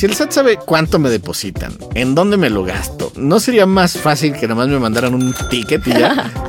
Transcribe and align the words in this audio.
Si 0.00 0.06
el 0.06 0.14
SAT 0.14 0.30
sabe 0.30 0.56
cuánto 0.56 0.98
me 0.98 1.10
depositan, 1.10 1.76
en 1.92 2.14
dónde 2.14 2.38
me 2.38 2.48
lo 2.48 2.64
gasto, 2.64 3.12
¿no 3.16 3.38
sería 3.38 3.66
más 3.66 3.98
fácil 3.98 4.32
que 4.32 4.48
nomás 4.48 4.66
me 4.68 4.78
mandaran 4.78 5.12
un 5.12 5.34
ticket 5.50 5.86
y 5.86 5.90
ya? 5.90 6.32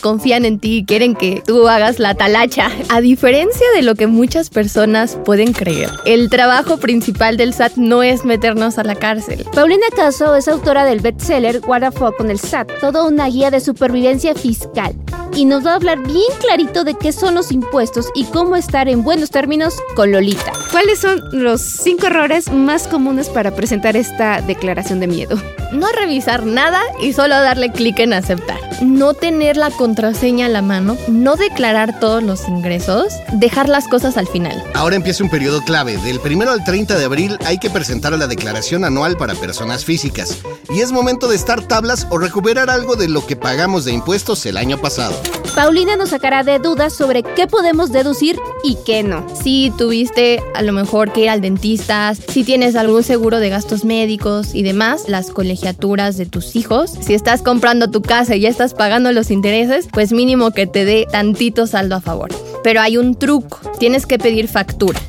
Confían 0.00 0.44
en 0.44 0.58
ti 0.58 0.78
y 0.78 0.84
quieren 0.84 1.14
que 1.14 1.42
tú 1.46 1.68
hagas 1.68 1.98
la 1.98 2.14
talacha. 2.14 2.70
A 2.88 3.00
diferencia 3.00 3.66
de 3.74 3.82
lo 3.82 3.94
que 3.94 4.06
muchas 4.06 4.50
personas 4.50 5.18
pueden 5.24 5.52
creer, 5.52 5.90
el 6.04 6.30
trabajo 6.30 6.78
principal 6.78 7.36
del 7.36 7.54
SAT 7.54 7.76
no 7.76 8.02
es 8.02 8.24
meternos 8.24 8.78
a 8.78 8.84
la 8.84 8.94
cárcel. 8.94 9.44
Paulina 9.54 9.86
Caso 9.94 10.34
es 10.36 10.48
autora 10.48 10.84
del 10.84 11.00
bestseller 11.00 11.60
What 11.66 11.92
Fuck 11.92 12.16
con 12.16 12.30
el 12.30 12.38
SAT, 12.38 12.70
toda 12.80 13.04
una 13.04 13.26
guía 13.26 13.50
de 13.50 13.60
supervivencia 13.60 14.34
fiscal. 14.34 14.94
Y 15.34 15.44
nos 15.44 15.64
va 15.64 15.72
a 15.72 15.76
hablar 15.76 16.02
bien 16.02 16.32
clarito 16.40 16.84
de 16.84 16.94
qué 16.94 17.12
son 17.12 17.34
los 17.34 17.52
impuestos 17.52 18.08
y 18.14 18.24
cómo 18.24 18.56
estar 18.56 18.88
en 18.88 19.04
buenos 19.04 19.30
términos 19.30 19.76
con 19.94 20.10
Lolita. 20.10 20.52
¿Cuáles 20.72 20.98
son 20.98 21.22
los 21.32 21.60
cinco 21.60 22.06
errores 22.06 22.50
más 22.50 22.88
comunes 22.88 23.28
para 23.28 23.54
presentar 23.54 23.96
esta 23.96 24.40
declaración 24.40 25.00
de 25.00 25.06
miedo? 25.06 25.36
No 25.72 25.86
revisar 25.92 26.46
nada 26.46 26.80
y 27.00 27.12
solo 27.12 27.34
darle 27.34 27.70
clic 27.70 27.98
en 27.98 28.14
aceptar. 28.14 28.58
No 28.80 29.12
tener 29.12 29.56
la 29.56 29.70
contraseña 29.70 30.46
a 30.46 30.48
la 30.48 30.62
mano, 30.62 30.96
no 31.08 31.36
declarar 31.36 32.00
todos 32.00 32.22
los 32.22 32.48
ingresos, 32.48 33.12
dejar 33.32 33.68
las 33.68 33.86
cosas 33.86 34.16
al 34.16 34.26
final. 34.26 34.62
Ahora 34.74 34.96
empieza 34.96 35.24
un 35.24 35.30
periodo 35.30 35.60
clave. 35.62 35.98
Del 35.98 36.20
1 36.24 36.50
al 36.50 36.64
30 36.64 36.96
de 36.96 37.04
abril 37.04 37.38
hay 37.44 37.58
que 37.58 37.70
presentar 37.70 38.12
la 38.12 38.26
declaración 38.26 38.84
anual 38.84 39.16
para 39.16 39.34
personas 39.34 39.84
físicas. 39.84 40.38
Y 40.70 40.80
es 40.80 40.92
momento 40.92 41.28
de 41.28 41.36
estar 41.36 41.62
tablas 41.62 42.06
o 42.10 42.18
recuperar 42.18 42.70
algo 42.70 42.96
de 42.96 43.08
lo 43.08 43.26
que 43.26 43.36
pagamos 43.36 43.84
de 43.84 43.92
impuestos 43.92 44.46
el 44.46 44.56
año 44.56 44.78
pasado. 44.78 45.14
Paulina 45.54 45.96
nos 45.96 46.10
sacará 46.10 46.44
de 46.44 46.58
dudas 46.58 46.92
sobre 46.92 47.22
qué 47.22 47.46
podemos 47.46 47.90
deducir 47.90 48.38
y 48.62 48.76
qué 48.86 49.02
no. 49.02 49.26
Si 49.42 49.72
tuviste 49.76 50.42
a 50.54 50.62
lo 50.62 50.72
mejor 50.72 51.12
que 51.12 51.22
ir 51.22 51.30
al 51.30 51.40
dentista, 51.40 52.14
si 52.14 52.44
tienes 52.44 52.76
algún 52.76 53.02
seguro 53.02 53.40
de 53.40 53.48
gastos 53.48 53.84
médicos 53.84 54.54
y 54.54 54.62
demás, 54.62 55.08
las 55.08 55.30
colegiaturas 55.58 56.16
de 56.16 56.26
tus 56.26 56.54
hijos, 56.54 56.90
si 57.00 57.14
estás 57.14 57.42
comprando 57.42 57.90
tu 57.90 58.00
casa 58.00 58.36
y 58.36 58.40
ya 58.40 58.48
estás 58.48 58.74
pagando 58.74 59.12
los 59.12 59.30
intereses, 59.30 59.88
pues 59.92 60.12
mínimo 60.12 60.52
que 60.52 60.66
te 60.66 60.84
dé 60.84 61.06
tantito 61.10 61.66
saldo 61.66 61.96
a 61.96 62.00
favor. 62.00 62.30
Pero 62.62 62.80
hay 62.80 62.96
un 62.96 63.16
truco, 63.16 63.58
tienes 63.78 64.06
que 64.06 64.18
pedir 64.18 64.48
factura. 64.48 65.00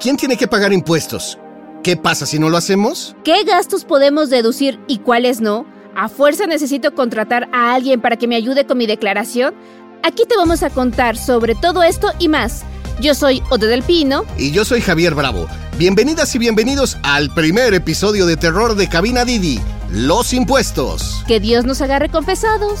¿Quién 0.00 0.16
tiene 0.16 0.36
que 0.36 0.48
pagar 0.48 0.72
impuestos? 0.72 1.38
¿Qué 1.82 1.96
pasa 1.96 2.26
si 2.26 2.38
no 2.38 2.48
lo 2.48 2.56
hacemos? 2.56 3.14
¿Qué 3.22 3.44
gastos 3.44 3.84
podemos 3.84 4.30
deducir 4.30 4.80
y 4.88 4.98
cuáles 4.98 5.40
no? 5.40 5.66
¿A 5.94 6.08
fuerza 6.08 6.46
necesito 6.46 6.94
contratar 6.94 7.48
a 7.52 7.74
alguien 7.74 8.00
para 8.00 8.16
que 8.16 8.26
me 8.26 8.36
ayude 8.36 8.64
con 8.64 8.78
mi 8.78 8.86
declaración? 8.86 9.54
Aquí 10.02 10.24
te 10.26 10.36
vamos 10.36 10.62
a 10.62 10.70
contar 10.70 11.16
sobre 11.16 11.54
todo 11.54 11.82
esto 11.82 12.08
y 12.18 12.28
más. 12.28 12.62
Yo 13.00 13.14
soy 13.14 13.42
Ode 13.50 13.66
del 13.66 13.82
Pino. 13.82 14.24
Y 14.38 14.50
yo 14.50 14.64
soy 14.64 14.80
Javier 14.80 15.14
Bravo. 15.14 15.46
Bienvenidas 15.78 16.34
y 16.34 16.38
bienvenidos 16.38 16.96
al 17.02 17.32
primer 17.34 17.74
episodio 17.74 18.24
de 18.24 18.36
terror 18.36 18.76
de 18.76 18.88
Cabina 18.88 19.24
Didi, 19.24 19.60
Los 19.90 20.32
Impuestos. 20.32 21.22
Que 21.26 21.38
Dios 21.38 21.66
nos 21.66 21.82
agarre 21.82 22.08
confesados. 22.08 22.80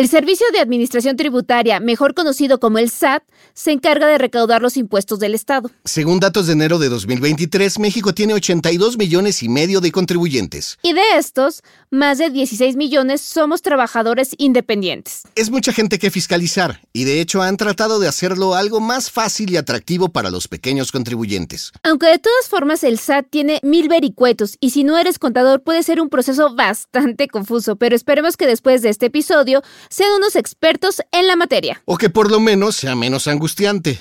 El 0.00 0.08
Servicio 0.08 0.46
de 0.54 0.60
Administración 0.60 1.14
Tributaria, 1.18 1.78
mejor 1.78 2.14
conocido 2.14 2.58
como 2.58 2.78
el 2.78 2.88
SAT, 2.88 3.22
se 3.52 3.70
encarga 3.70 4.06
de 4.06 4.16
recaudar 4.16 4.62
los 4.62 4.78
impuestos 4.78 5.18
del 5.18 5.34
Estado. 5.34 5.70
Según 5.84 6.20
datos 6.20 6.46
de 6.46 6.54
enero 6.54 6.78
de 6.78 6.88
2023, 6.88 7.78
México 7.78 8.14
tiene 8.14 8.32
82 8.32 8.96
millones 8.96 9.42
y 9.42 9.50
medio 9.50 9.82
de 9.82 9.92
contribuyentes. 9.92 10.78
Y 10.82 10.94
de 10.94 11.02
estos, 11.18 11.62
más 11.90 12.16
de 12.16 12.30
16 12.30 12.76
millones 12.76 13.20
somos 13.20 13.60
trabajadores 13.60 14.34
independientes. 14.38 15.24
Es 15.34 15.50
mucha 15.50 15.70
gente 15.70 15.98
que 15.98 16.10
fiscalizar, 16.10 16.80
y 16.94 17.04
de 17.04 17.20
hecho 17.20 17.42
han 17.42 17.58
tratado 17.58 18.00
de 18.00 18.08
hacerlo 18.08 18.54
algo 18.54 18.80
más 18.80 19.10
fácil 19.10 19.50
y 19.50 19.58
atractivo 19.58 20.08
para 20.08 20.30
los 20.30 20.48
pequeños 20.48 20.92
contribuyentes. 20.92 21.72
Aunque 21.82 22.06
de 22.06 22.18
todas 22.18 22.48
formas 22.48 22.84
el 22.84 22.98
SAT 22.98 23.26
tiene 23.28 23.60
mil 23.62 23.90
vericuetos, 23.90 24.56
y 24.60 24.70
si 24.70 24.82
no 24.82 24.96
eres 24.96 25.18
contador 25.18 25.62
puede 25.62 25.82
ser 25.82 26.00
un 26.00 26.08
proceso 26.08 26.54
bastante 26.54 27.28
confuso, 27.28 27.76
pero 27.76 27.94
esperemos 27.94 28.38
que 28.38 28.46
después 28.46 28.80
de 28.80 28.88
este 28.88 29.04
episodio 29.04 29.62
sean 29.90 30.12
unos 30.16 30.36
expertos 30.36 31.02
en 31.12 31.26
la 31.26 31.36
materia. 31.36 31.82
O 31.84 31.98
que 31.98 32.08
por 32.08 32.30
lo 32.30 32.40
menos 32.40 32.76
sea 32.76 32.94
menos 32.94 33.26
angustiante. 33.28 34.00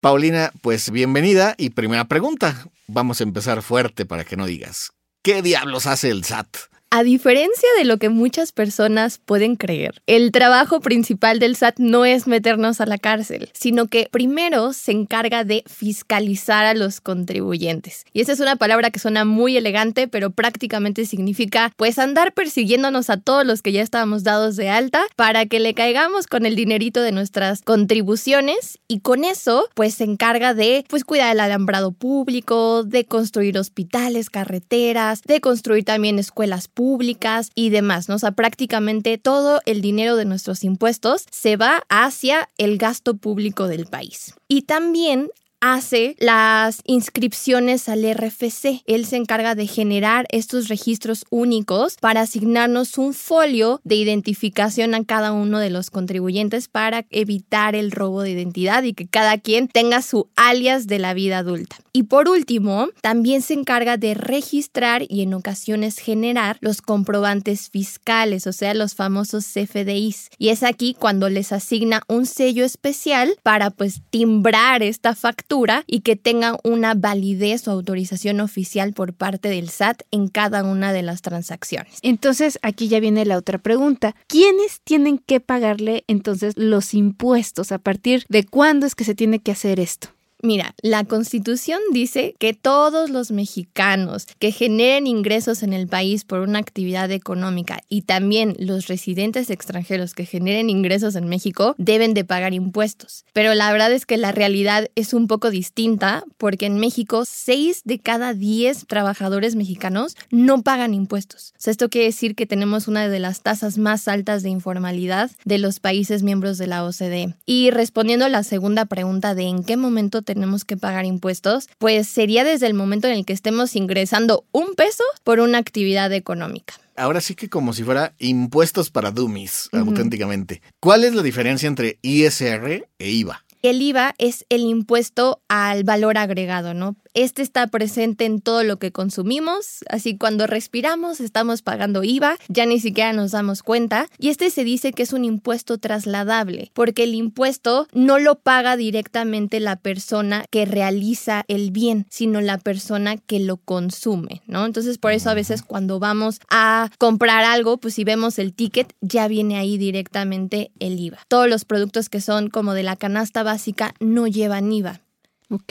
Paulina, 0.00 0.52
pues 0.62 0.90
bienvenida 0.90 1.54
y 1.58 1.70
primera 1.70 2.04
pregunta. 2.04 2.68
Vamos 2.86 3.20
a 3.20 3.24
empezar 3.24 3.62
fuerte 3.62 4.06
para 4.06 4.24
que 4.24 4.36
no 4.36 4.46
digas. 4.46 4.92
¿Qué 5.24 5.42
diablos 5.42 5.86
hace 5.86 6.10
el 6.10 6.24
SAT? 6.24 6.56
A 6.90 7.02
diferencia 7.02 7.68
de 7.76 7.84
lo 7.84 7.98
que 7.98 8.08
muchas 8.08 8.50
personas 8.50 9.18
pueden 9.18 9.56
creer, 9.56 10.00
el 10.06 10.32
trabajo 10.32 10.80
principal 10.80 11.38
del 11.38 11.54
SAT 11.54 11.80
no 11.80 12.06
es 12.06 12.26
meternos 12.26 12.80
a 12.80 12.86
la 12.86 12.96
cárcel, 12.96 13.50
sino 13.52 13.88
que 13.88 14.08
primero 14.10 14.72
se 14.72 14.92
encarga 14.92 15.44
de 15.44 15.64
fiscalizar 15.66 16.64
a 16.64 16.72
los 16.72 17.02
contribuyentes. 17.02 18.06
Y 18.14 18.22
esa 18.22 18.32
es 18.32 18.40
una 18.40 18.56
palabra 18.56 18.88
que 18.88 19.00
suena 19.00 19.26
muy 19.26 19.58
elegante, 19.58 20.08
pero 20.08 20.30
prácticamente 20.30 21.04
significa 21.04 21.74
pues 21.76 21.98
andar 21.98 22.32
persiguiéndonos 22.32 23.10
a 23.10 23.18
todos 23.18 23.44
los 23.44 23.60
que 23.60 23.72
ya 23.72 23.82
estábamos 23.82 24.24
dados 24.24 24.56
de 24.56 24.70
alta 24.70 25.02
para 25.14 25.44
que 25.44 25.60
le 25.60 25.74
caigamos 25.74 26.26
con 26.26 26.46
el 26.46 26.56
dinerito 26.56 27.02
de 27.02 27.12
nuestras 27.12 27.60
contribuciones 27.60 28.78
y 28.88 29.00
con 29.00 29.24
eso 29.24 29.68
pues 29.74 29.92
se 29.92 30.04
encarga 30.04 30.54
de 30.54 30.86
pues 30.88 31.04
cuidar 31.04 31.32
el 31.32 31.40
alambrado 31.40 31.92
público, 31.92 32.82
de 32.82 33.04
construir 33.04 33.58
hospitales, 33.58 34.30
carreteras, 34.30 35.20
de 35.20 35.42
construir 35.42 35.84
también 35.84 36.18
escuelas 36.18 36.66
públicas 36.78 37.50
y 37.56 37.70
demás, 37.70 38.08
¿no? 38.08 38.14
O 38.14 38.18
sea, 38.20 38.30
prácticamente 38.30 39.18
todo 39.18 39.60
el 39.66 39.80
dinero 39.80 40.14
de 40.14 40.24
nuestros 40.24 40.62
impuestos 40.62 41.24
se 41.28 41.56
va 41.56 41.82
hacia 41.88 42.50
el 42.56 42.78
gasto 42.78 43.16
público 43.16 43.66
del 43.66 43.86
país. 43.86 44.34
Y 44.46 44.62
también 44.62 45.28
hace 45.60 46.14
las 46.18 46.80
inscripciones 46.84 47.88
al 47.88 48.04
RFC. 48.04 48.82
Él 48.86 49.06
se 49.06 49.16
encarga 49.16 49.54
de 49.54 49.66
generar 49.66 50.26
estos 50.30 50.68
registros 50.68 51.24
únicos 51.30 51.96
para 52.00 52.20
asignarnos 52.20 52.98
un 52.98 53.14
folio 53.14 53.80
de 53.84 53.96
identificación 53.96 54.94
a 54.94 55.04
cada 55.04 55.32
uno 55.32 55.58
de 55.58 55.70
los 55.70 55.90
contribuyentes 55.90 56.68
para 56.68 57.06
evitar 57.10 57.74
el 57.74 57.90
robo 57.90 58.22
de 58.22 58.30
identidad 58.30 58.82
y 58.82 58.94
que 58.94 59.08
cada 59.08 59.38
quien 59.38 59.68
tenga 59.68 60.02
su 60.02 60.28
alias 60.36 60.86
de 60.86 60.98
la 60.98 61.14
vida 61.14 61.38
adulta. 61.38 61.76
Y 61.92 62.04
por 62.04 62.28
último, 62.28 62.88
también 63.00 63.42
se 63.42 63.54
encarga 63.54 63.96
de 63.96 64.14
registrar 64.14 65.02
y 65.08 65.22
en 65.22 65.34
ocasiones 65.34 65.98
generar 65.98 66.58
los 66.60 66.80
comprobantes 66.80 67.70
fiscales, 67.70 68.46
o 68.46 68.52
sea, 68.52 68.74
los 68.74 68.94
famosos 68.94 69.44
CFDIs. 69.46 70.30
Y 70.38 70.50
es 70.50 70.62
aquí 70.62 70.94
cuando 70.96 71.28
les 71.28 71.50
asigna 71.50 72.02
un 72.06 72.26
sello 72.26 72.64
especial 72.64 73.34
para 73.42 73.70
pues 73.70 74.00
timbrar 74.10 74.84
esta 74.84 75.16
factura 75.16 75.47
y 75.86 76.00
que 76.00 76.14
tenga 76.14 76.58
una 76.62 76.94
validez 76.94 77.66
o 77.66 77.70
autorización 77.70 78.40
oficial 78.40 78.92
por 78.92 79.14
parte 79.14 79.48
del 79.48 79.70
SAT 79.70 80.02
en 80.10 80.28
cada 80.28 80.62
una 80.62 80.92
de 80.92 81.02
las 81.02 81.22
transacciones. 81.22 81.98
Entonces, 82.02 82.58
aquí 82.62 82.88
ya 82.88 83.00
viene 83.00 83.24
la 83.24 83.38
otra 83.38 83.58
pregunta. 83.58 84.14
¿Quiénes 84.26 84.80
tienen 84.84 85.18
que 85.18 85.40
pagarle 85.40 86.04
entonces 86.06 86.54
los 86.56 86.92
impuestos? 86.94 87.72
¿A 87.72 87.78
partir 87.78 88.24
de 88.28 88.44
cuándo 88.44 88.86
es 88.86 88.94
que 88.94 89.04
se 89.04 89.14
tiene 89.14 89.40
que 89.40 89.52
hacer 89.52 89.80
esto? 89.80 90.08
Mira, 90.40 90.74
la 90.82 91.04
constitución 91.04 91.80
dice 91.92 92.34
que 92.38 92.54
todos 92.54 93.10
los 93.10 93.30
mexicanos 93.32 94.26
que 94.38 94.52
generen 94.52 95.06
ingresos 95.06 95.62
en 95.62 95.72
el 95.72 95.88
país 95.88 96.24
por 96.24 96.40
una 96.40 96.60
actividad 96.60 97.10
económica 97.10 97.80
y 97.88 98.02
también 98.02 98.54
los 98.58 98.86
residentes 98.86 99.50
extranjeros 99.50 100.14
que 100.14 100.26
generen 100.26 100.70
ingresos 100.70 101.16
en 101.16 101.28
México 101.28 101.74
deben 101.76 102.14
de 102.14 102.24
pagar 102.24 102.54
impuestos. 102.54 103.24
Pero 103.32 103.54
la 103.54 103.72
verdad 103.72 103.92
es 103.92 104.06
que 104.06 104.16
la 104.16 104.30
realidad 104.30 104.88
es 104.94 105.12
un 105.12 105.26
poco 105.26 105.50
distinta 105.50 106.24
porque 106.36 106.66
en 106.66 106.78
México 106.78 107.24
6 107.26 107.82
de 107.84 107.98
cada 107.98 108.32
10 108.32 108.86
trabajadores 108.86 109.56
mexicanos 109.56 110.16
no 110.30 110.62
pagan 110.62 110.94
impuestos. 110.94 111.52
Esto 111.64 111.90
quiere 111.90 112.06
decir 112.06 112.34
que 112.34 112.46
tenemos 112.46 112.88
una 112.88 113.08
de 113.08 113.18
las 113.18 113.42
tasas 113.42 113.76
más 113.76 114.08
altas 114.08 114.42
de 114.42 114.48
informalidad 114.48 115.30
de 115.44 115.58
los 115.58 115.80
países 115.80 116.22
miembros 116.22 116.56
de 116.56 116.66
la 116.66 116.82
OCDE. 116.84 117.34
Y 117.44 117.70
respondiendo 117.70 118.24
a 118.24 118.30
la 118.30 118.42
segunda 118.42 118.86
pregunta 118.86 119.34
de 119.34 119.42
en 119.42 119.64
qué 119.64 119.76
momento 119.76 120.22
tenemos 120.28 120.66
que 120.66 120.76
pagar 120.76 121.06
impuestos, 121.06 121.70
pues 121.78 122.06
sería 122.06 122.44
desde 122.44 122.66
el 122.66 122.74
momento 122.74 123.08
en 123.08 123.14
el 123.14 123.24
que 123.24 123.32
estemos 123.32 123.74
ingresando 123.74 124.44
un 124.52 124.74
peso 124.74 125.04
por 125.24 125.40
una 125.40 125.56
actividad 125.56 126.12
económica. 126.12 126.74
Ahora 126.96 127.22
sí 127.22 127.34
que 127.34 127.48
como 127.48 127.72
si 127.72 127.82
fuera 127.82 128.12
impuestos 128.18 128.90
para 128.90 129.10
dummies, 129.10 129.70
auténticamente. 129.72 130.60
¿Cuál 130.80 131.04
es 131.04 131.14
la 131.14 131.22
diferencia 131.22 131.66
entre 131.66 131.98
ISR 132.02 132.86
e 132.98 133.10
IVA? 133.10 133.42
El 133.62 133.80
IVA 133.80 134.14
es 134.18 134.44
el 134.50 134.60
impuesto 134.60 135.40
al 135.48 135.82
valor 135.82 136.18
agregado, 136.18 136.74
¿no? 136.74 136.94
Este 137.18 137.42
está 137.42 137.66
presente 137.66 138.26
en 138.26 138.40
todo 138.40 138.62
lo 138.62 138.78
que 138.78 138.92
consumimos, 138.92 139.78
así 139.90 140.16
cuando 140.16 140.46
respiramos 140.46 141.18
estamos 141.18 141.62
pagando 141.62 142.04
IVA, 142.04 142.36
ya 142.46 142.64
ni 142.64 142.78
siquiera 142.78 143.12
nos 143.12 143.32
damos 143.32 143.64
cuenta. 143.64 144.06
Y 144.20 144.28
este 144.28 144.50
se 144.50 144.62
dice 144.62 144.92
que 144.92 145.02
es 145.02 145.12
un 145.12 145.24
impuesto 145.24 145.78
trasladable, 145.78 146.70
porque 146.74 147.02
el 147.02 147.16
impuesto 147.16 147.88
no 147.92 148.20
lo 148.20 148.36
paga 148.36 148.76
directamente 148.76 149.58
la 149.58 149.74
persona 149.74 150.44
que 150.48 150.64
realiza 150.64 151.42
el 151.48 151.72
bien, 151.72 152.06
sino 152.08 152.40
la 152.40 152.56
persona 152.56 153.16
que 153.16 153.40
lo 153.40 153.56
consume, 153.56 154.42
¿no? 154.46 154.64
Entonces 154.64 154.98
por 154.98 155.10
eso 155.10 155.28
a 155.28 155.34
veces 155.34 155.62
cuando 155.62 155.98
vamos 155.98 156.38
a 156.50 156.88
comprar 156.98 157.42
algo, 157.42 157.78
pues 157.78 157.94
si 157.94 158.04
vemos 158.04 158.38
el 158.38 158.54
ticket, 158.54 158.94
ya 159.00 159.26
viene 159.26 159.58
ahí 159.58 159.76
directamente 159.76 160.70
el 160.78 161.00
IVA. 161.00 161.18
Todos 161.26 161.48
los 161.48 161.64
productos 161.64 162.10
que 162.10 162.20
son 162.20 162.48
como 162.48 162.74
de 162.74 162.84
la 162.84 162.94
canasta 162.94 163.42
básica 163.42 163.92
no 163.98 164.28
llevan 164.28 164.72
IVA. 164.72 165.00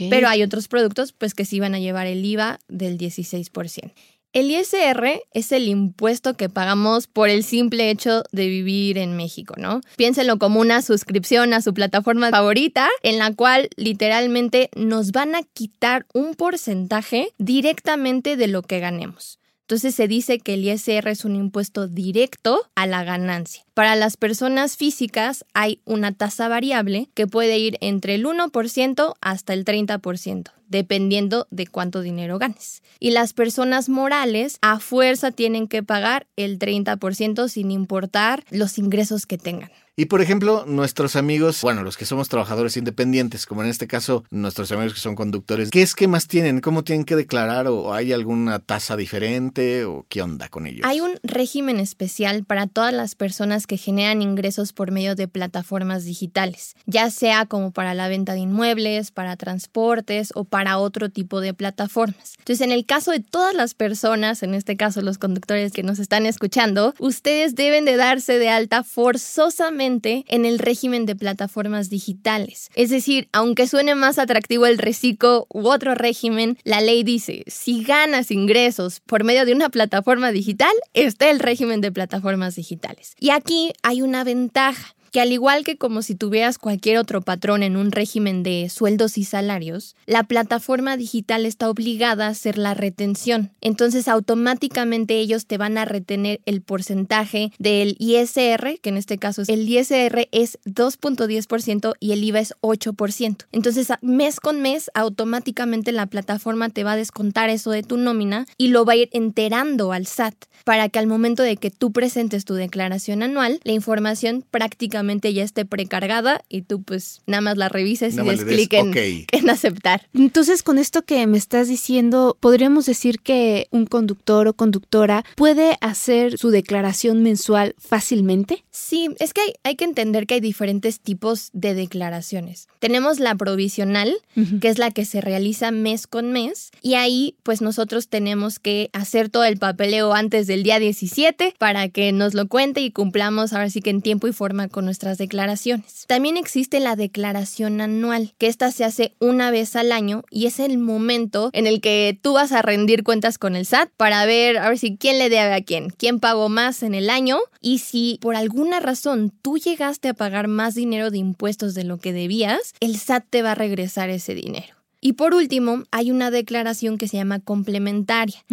Pero 0.10 0.28
hay 0.28 0.44
otros 0.44 0.68
productos 0.68 1.12
pues 1.14 1.34
que 1.34 1.46
sí 1.46 1.60
van 1.60 1.76
a 1.76 1.80
llevar 1.80 2.08
el 2.08 2.26
IVA 2.26 2.60
del 2.68 2.98
16%. 2.98 3.94
El 4.34 4.52
ISR 4.52 5.24
es 5.34 5.52
el 5.52 5.68
impuesto 5.68 6.36
que 6.36 6.50
pagamos 6.50 7.08
por 7.08 7.30
el 7.30 7.44
simple 7.44 7.90
hecho 7.90 8.24
de 8.32 8.48
vivir 8.48 8.98
en 8.98 9.16
México, 9.16 9.56
¿no? 9.58 9.82
Piénsenlo 9.96 10.38
como 10.38 10.60
una 10.60 10.82
suscripción 10.82 11.54
a 11.54 11.62
su 11.62 11.74
plataforma 11.74 12.30
favorita, 12.30 12.88
en 13.04 13.18
la 13.18 13.34
cual 13.34 13.70
literalmente 13.78 14.70
nos 14.76 15.12
van 15.12 15.34
a 15.34 15.42
quitar 15.42 16.06
un 16.14 16.36
porcentaje 16.36 17.34
directamente 17.38 18.36
de 18.36 18.48
lo 18.48 18.62
que 18.62 18.80
ganemos. 18.80 19.40
Entonces 19.68 19.96
se 19.96 20.08
dice 20.08 20.40
que 20.40 20.54
el 20.54 20.64
ISR 20.64 21.10
es 21.10 21.26
un 21.26 21.36
impuesto 21.36 21.90
directo 21.90 22.70
a 22.76 22.88
la 22.88 23.04
ganancia. 23.04 23.66
Para 23.74 23.98
las 23.98 24.16
personas 24.16 24.78
físicas 24.78 25.44
hay 25.54 25.82
una 25.84 26.14
tasa 26.14 26.48
variable 26.48 27.10
que 27.14 27.28
puede 27.28 27.58
ir 27.58 27.78
entre 27.82 28.16
el 28.16 28.26
1% 28.26 29.16
hasta 29.20 29.54
el 29.54 29.66
30%, 29.66 30.52
dependiendo 30.70 31.48
de 31.52 31.68
cuánto 31.68 32.00
dinero 32.00 32.40
ganes. 32.40 32.82
Y 33.02 33.12
las 33.12 33.34
personas 33.34 33.90
morales 33.90 34.58
a 34.62 34.80
fuerza 34.80 35.32
tienen 35.32 35.68
que 35.68 35.84
pagar 35.84 36.28
el 36.38 36.60
30% 36.60 37.50
sin 37.50 37.70
importar 37.70 38.46
los 38.50 38.78
ingresos 38.78 39.26
que 39.26 39.38
tengan. 39.38 39.72
Y 40.00 40.06
por 40.06 40.22
ejemplo, 40.22 40.64
nuestros 40.68 41.16
amigos, 41.16 41.60
bueno, 41.64 41.82
los 41.82 41.98
que 41.98 42.06
somos 42.06 42.30
trabajadores 42.30 42.78
independientes, 42.78 43.48
como 43.48 43.64
en 43.64 43.70
este 43.70 43.88
caso 43.88 44.24
nuestros 44.30 44.72
amigos 44.72 44.94
que 44.94 45.00
son 45.00 45.16
conductores, 45.16 45.72
¿qué 45.72 45.82
esquemas 45.82 46.28
tienen? 46.28 46.62
¿Cómo 46.62 46.84
tienen 46.84 47.04
que 47.04 47.16
declarar? 47.16 47.66
¿O 47.66 47.96
hay 47.96 48.14
alguna 48.14 48.60
tasa 48.60 48.96
diferente? 48.96 49.86
¿O 49.86 50.06
qué 50.08 50.22
onda 50.22 50.50
con 50.50 50.68
ellos? 50.68 50.82
Hay 50.84 51.02
un 51.02 51.18
régimen 51.24 51.80
especial 51.80 52.44
para 52.44 52.68
todas 52.68 52.94
las 52.94 53.16
personas 53.16 53.66
que 53.66 53.78
generan 53.78 54.22
ingresos 54.22 54.72
por 54.72 54.92
medio 54.92 55.16
de 55.16 55.28
plataformas 55.28 56.06
digitales, 56.06 56.76
ya 56.86 57.10
sea 57.10 57.48
como 57.48 57.72
para 57.72 57.96
la 57.96 58.08
venta 58.08 58.34
de 58.34 58.42
inmuebles, 58.42 59.10
para 59.10 59.36
transportes 59.36 60.32
o 60.36 60.44
para 60.44 60.78
otro 60.78 61.10
tipo 61.10 61.42
de 61.42 61.56
plataformas. 61.56 62.36
Entonces, 62.38 62.64
en 62.64 62.72
el 62.72 62.86
caso 62.86 63.10
de 63.10 63.22
todas 63.22 63.56
las 63.56 63.74
personas, 63.74 64.44
en 64.44 64.54
este 64.54 64.78
caso 64.78 65.02
los 65.02 65.18
conductores 65.18 65.72
que 65.72 65.82
nos 65.82 65.98
están 65.98 66.28
escuchando, 66.28 66.94
ustedes 67.00 67.56
deben 67.56 67.86
de 67.86 67.96
darse 67.96 68.38
de 68.38 68.50
alta 68.50 68.84
forzosamente 68.84 69.87
en 69.96 70.46
el 70.46 70.60
régimen 70.60 71.06
de 71.06 71.16
plataformas 71.16 71.90
digitales. 71.90 72.70
Es 72.76 72.90
decir, 72.90 73.30
aunque 73.32 73.68
suene 73.68 73.96
más 73.96 74.20
atractivo 74.20 74.66
el 74.66 74.78
reciclo 74.78 75.48
u 75.50 75.68
otro 75.68 75.96
régimen, 75.96 76.58
la 76.64 76.82
ley 76.82 77.04
dice, 77.04 77.44
si 77.48 77.84
ganas 77.84 78.32
ingresos 78.32 79.00
por 79.00 79.24
medio 79.24 79.46
de 79.46 79.54
una 79.54 79.70
plataforma 79.70 80.32
digital, 80.32 80.74
está 80.94 81.30
el 81.30 81.40
régimen 81.40 81.82
de 81.82 81.92
plataformas 81.92 82.56
digitales. 82.56 83.16
Y 83.20 83.30
aquí 83.30 83.74
hay 83.82 84.02
una 84.02 84.24
ventaja 84.24 84.97
que 85.18 85.22
al 85.22 85.32
igual 85.32 85.64
que 85.64 85.78
como 85.78 86.04
si 86.04 86.14
tuvieras 86.14 86.60
cualquier 86.60 87.00
otro 87.00 87.24
patrón 87.24 87.64
en 87.64 87.76
un 87.76 87.92
régimen 87.92 88.44
de 88.44 88.70
sueldos 88.70 89.18
y 89.18 89.24
salarios, 89.24 89.96
la 90.06 90.22
plataforma 90.22 90.96
digital 90.96 91.48
está 91.48 91.72
obligada 91.72 92.28
a 92.28 92.30
hacer 92.30 92.60
la 92.60 92.76
retención. 92.76 93.50
Entonces 93.60 94.08
automáticamente 94.08 95.18
ellos 95.18 95.48
te 95.48 95.58
van 95.58 95.80
a 95.80 95.86
retener 95.86 96.40
el 96.46 96.62
porcentaje 96.62 97.52
del 97.58 97.96
ISR, 97.98 98.80
que 98.80 98.90
en 98.90 98.98
este 98.98 99.18
caso 99.18 99.42
es 99.42 99.50
el 99.50 99.68
ISR 99.68 100.28
es 100.32 100.60
2.10% 100.66 101.96
y 102.00 102.12
el 102.12 102.24
IVA 102.24 102.42
es 102.42 102.54
8%. 102.62 103.46
Entonces 103.52 103.88
mes 104.04 104.40
con 104.40 104.62
mes 104.62 104.92
automáticamente 104.94 105.94
la 105.94 106.06
plataforma 106.06 106.70
te 106.70 106.84
va 106.84 106.92
a 106.92 106.96
descontar 106.96 107.50
eso 107.50 107.72
de 107.72 107.82
tu 107.82 107.98
nómina 107.98 108.46
y 108.56 108.68
lo 108.68 108.86
va 108.86 108.94
a 108.94 108.98
ir 108.98 109.10
enterando 109.14 109.94
al 109.94 110.06
SAT 110.06 110.36
para 110.64 110.90
que 110.90 111.00
al 111.00 111.08
momento 111.08 111.42
de 111.42 111.58
que 111.58 111.72
tú 111.72 111.92
presentes 111.92 112.46
tu 112.46 112.54
declaración 112.54 113.24
anual, 113.24 113.60
la 113.64 113.72
información 113.72 114.44
prácticamente 114.52 115.07
ya 115.34 115.44
esté 115.44 115.66
precargada 115.66 116.44
y 116.50 116.62
tú 116.62 116.84
pues 116.84 117.22
nada 117.26 117.42
más 117.42 117.58
la 117.58 117.70
revises 117.70 118.16
y 118.16 118.22
des 118.22 118.44
clic 118.44 118.74
en, 119.32 119.50
aceptar. 119.50 120.08
Entonces 120.14 120.64
con 120.64 120.78
esto 120.78 121.04
que 121.04 121.26
me 121.28 121.38
estás 121.38 121.68
diciendo, 121.68 122.38
podríamos 122.40 122.86
decir 122.86 123.20
que 123.20 123.68
un 123.72 123.86
conductor 123.86 124.48
o 124.48 124.54
conductora 124.54 125.24
puede 125.36 125.78
hacer 125.82 126.38
su 126.38 126.50
declaración 126.50 127.24
mensual 127.24 127.76
fácilmente. 127.78 128.64
Sí, 128.72 129.10
es 129.20 129.34
que 129.34 129.42
hay, 129.64 129.76
que 129.76 129.86
entender 129.86 130.28
que 130.28 130.36
hay 130.36 130.40
diferentes 130.40 131.00
tipos 131.00 131.50
de 131.54 131.74
declaraciones. 131.74 132.68
Tenemos 132.80 133.20
la 133.20 133.36
provisional, 133.36 134.16
que 134.62 134.68
es 134.68 134.78
la 134.78 134.92
que 134.92 135.06
se 135.06 135.22
realiza 135.22 135.72
mes 135.72 136.06
con 136.06 136.32
mes, 136.32 136.72
y 136.82 136.94
ahí 136.94 137.36
pues 137.44 137.62
nosotros 137.62 138.08
tenemos 138.08 138.60
que 138.60 138.90
hacer 138.94 139.30
todo 139.30 139.46
el 139.46 139.58
papeleo 139.58 140.14
antes 140.14 140.48
del 140.48 140.64
día 140.64 140.80
17 140.80 141.56
para 141.58 141.90
que 141.90 142.12
nos 142.12 142.34
lo 142.34 142.48
cuente 142.48 142.82
y 142.82 142.92
cumplamos 142.92 143.54
ahora 143.54 143.70
sí 143.70 143.82
que 143.82 143.90
en 143.90 144.02
tiempo 144.02 144.28
y 144.28 144.34
forma 144.34 144.68
con 144.68 144.86
nuestras 144.88 145.20
declaraciones. 145.20 146.06
También 146.08 146.38
existe 146.38 146.80
la 146.80 146.96
declaración 146.96 147.80
anual, 147.82 148.34
que 148.40 148.48
esta 148.48 148.72
se 148.72 148.86
hace 148.86 149.14
una 149.20 149.52
vez 149.52 149.76
al 149.76 149.92
año 149.92 150.24
y 150.32 150.48
es 150.48 150.60
el 150.60 150.80
momento 150.80 151.52
en 151.54 151.68
el 151.68 151.82
que 151.82 152.18
tú 152.22 152.34
vas 152.34 152.52
a 152.52 152.64
rendir 152.64 153.04
cuentas 153.04 153.38
con 153.38 153.56
el 153.56 153.66
SAT 153.68 153.90
para 153.98 154.26
ver 154.26 154.58
a 154.58 154.70
ver 154.70 154.80
si 154.80 154.98
quién 154.98 155.20
le 155.20 155.30
debe 155.30 155.54
a 155.54 155.62
quién, 155.62 155.90
quién 155.90 156.20
pagó 156.20 156.50
más 156.50 156.82
en 156.82 156.96
el 156.96 157.10
año 157.10 157.38
y 157.62 157.80
si 157.80 158.18
por 158.22 158.36
alguna 158.36 158.80
razón 158.80 159.32
tú 159.42 159.58
llegaste 159.58 160.08
a 160.08 160.14
pagar 160.14 160.48
más 160.48 160.74
dinero 160.74 161.12
de 161.12 161.18
impuestos 161.18 161.76
de 161.76 161.84
lo 161.84 161.98
que 161.98 162.14
debías, 162.14 162.74
el 162.80 162.98
SAT 162.98 163.26
te 163.30 163.42
va 163.42 163.52
a 163.52 163.56
regresar 163.56 164.10
ese 164.10 164.34
dinero. 164.34 164.77
Y 165.00 165.14
por 165.14 165.34
último, 165.36 165.84
hay 165.92 166.12
una 166.12 166.32
declaración 166.32 166.98
que 166.98 167.08
se 167.08 167.18
llama 167.18 167.40
complementaria. 167.40 168.44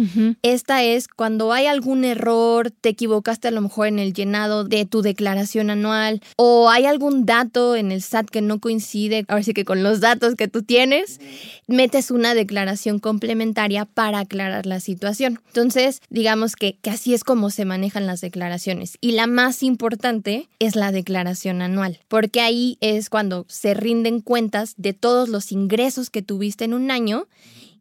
Esta 0.43 0.83
es 0.83 1.07
cuando 1.07 1.51
hay 1.51 1.65
algún 1.65 2.05
error, 2.05 2.69
te 2.69 2.89
equivocaste 2.89 3.47
a 3.47 3.51
lo 3.51 3.61
mejor 3.61 3.87
en 3.87 3.99
el 3.99 4.13
llenado 4.13 4.63
de 4.63 4.85
tu 4.85 5.01
declaración 5.01 5.69
anual 5.69 6.21
o 6.37 6.69
hay 6.69 6.85
algún 6.85 7.25
dato 7.25 7.75
en 7.75 7.91
el 7.91 8.01
SAT 8.01 8.29
que 8.29 8.41
no 8.41 8.59
coincide, 8.59 9.25
ahora 9.27 9.43
sí 9.43 9.53
que 9.53 9.65
con 9.65 9.81
los 9.81 10.01
datos 10.01 10.35
que 10.35 10.47
tú 10.47 10.61
tienes, 10.61 11.19
metes 11.67 12.11
una 12.11 12.35
declaración 12.35 12.99
complementaria 12.99 13.85
para 13.85 14.19
aclarar 14.19 14.65
la 14.65 14.79
situación. 14.79 15.39
Entonces, 15.47 16.01
digamos 16.09 16.55
que, 16.55 16.77
que 16.81 16.91
así 16.91 17.13
es 17.13 17.23
como 17.23 17.49
se 17.49 17.65
manejan 17.65 18.05
las 18.05 18.21
declaraciones. 18.21 18.97
Y 19.01 19.13
la 19.13 19.27
más 19.27 19.63
importante 19.63 20.47
es 20.59 20.75
la 20.75 20.91
declaración 20.91 21.61
anual, 21.61 21.99
porque 22.07 22.41
ahí 22.41 22.77
es 22.81 23.09
cuando 23.09 23.45
se 23.49 23.73
rinden 23.73 24.21
cuentas 24.21 24.75
de 24.77 24.93
todos 24.93 25.29
los 25.29 25.51
ingresos 25.51 26.09
que 26.09 26.21
tú 26.21 26.34
tuviste 26.35 26.65
en 26.65 26.73
un 26.73 26.91
año 26.91 27.29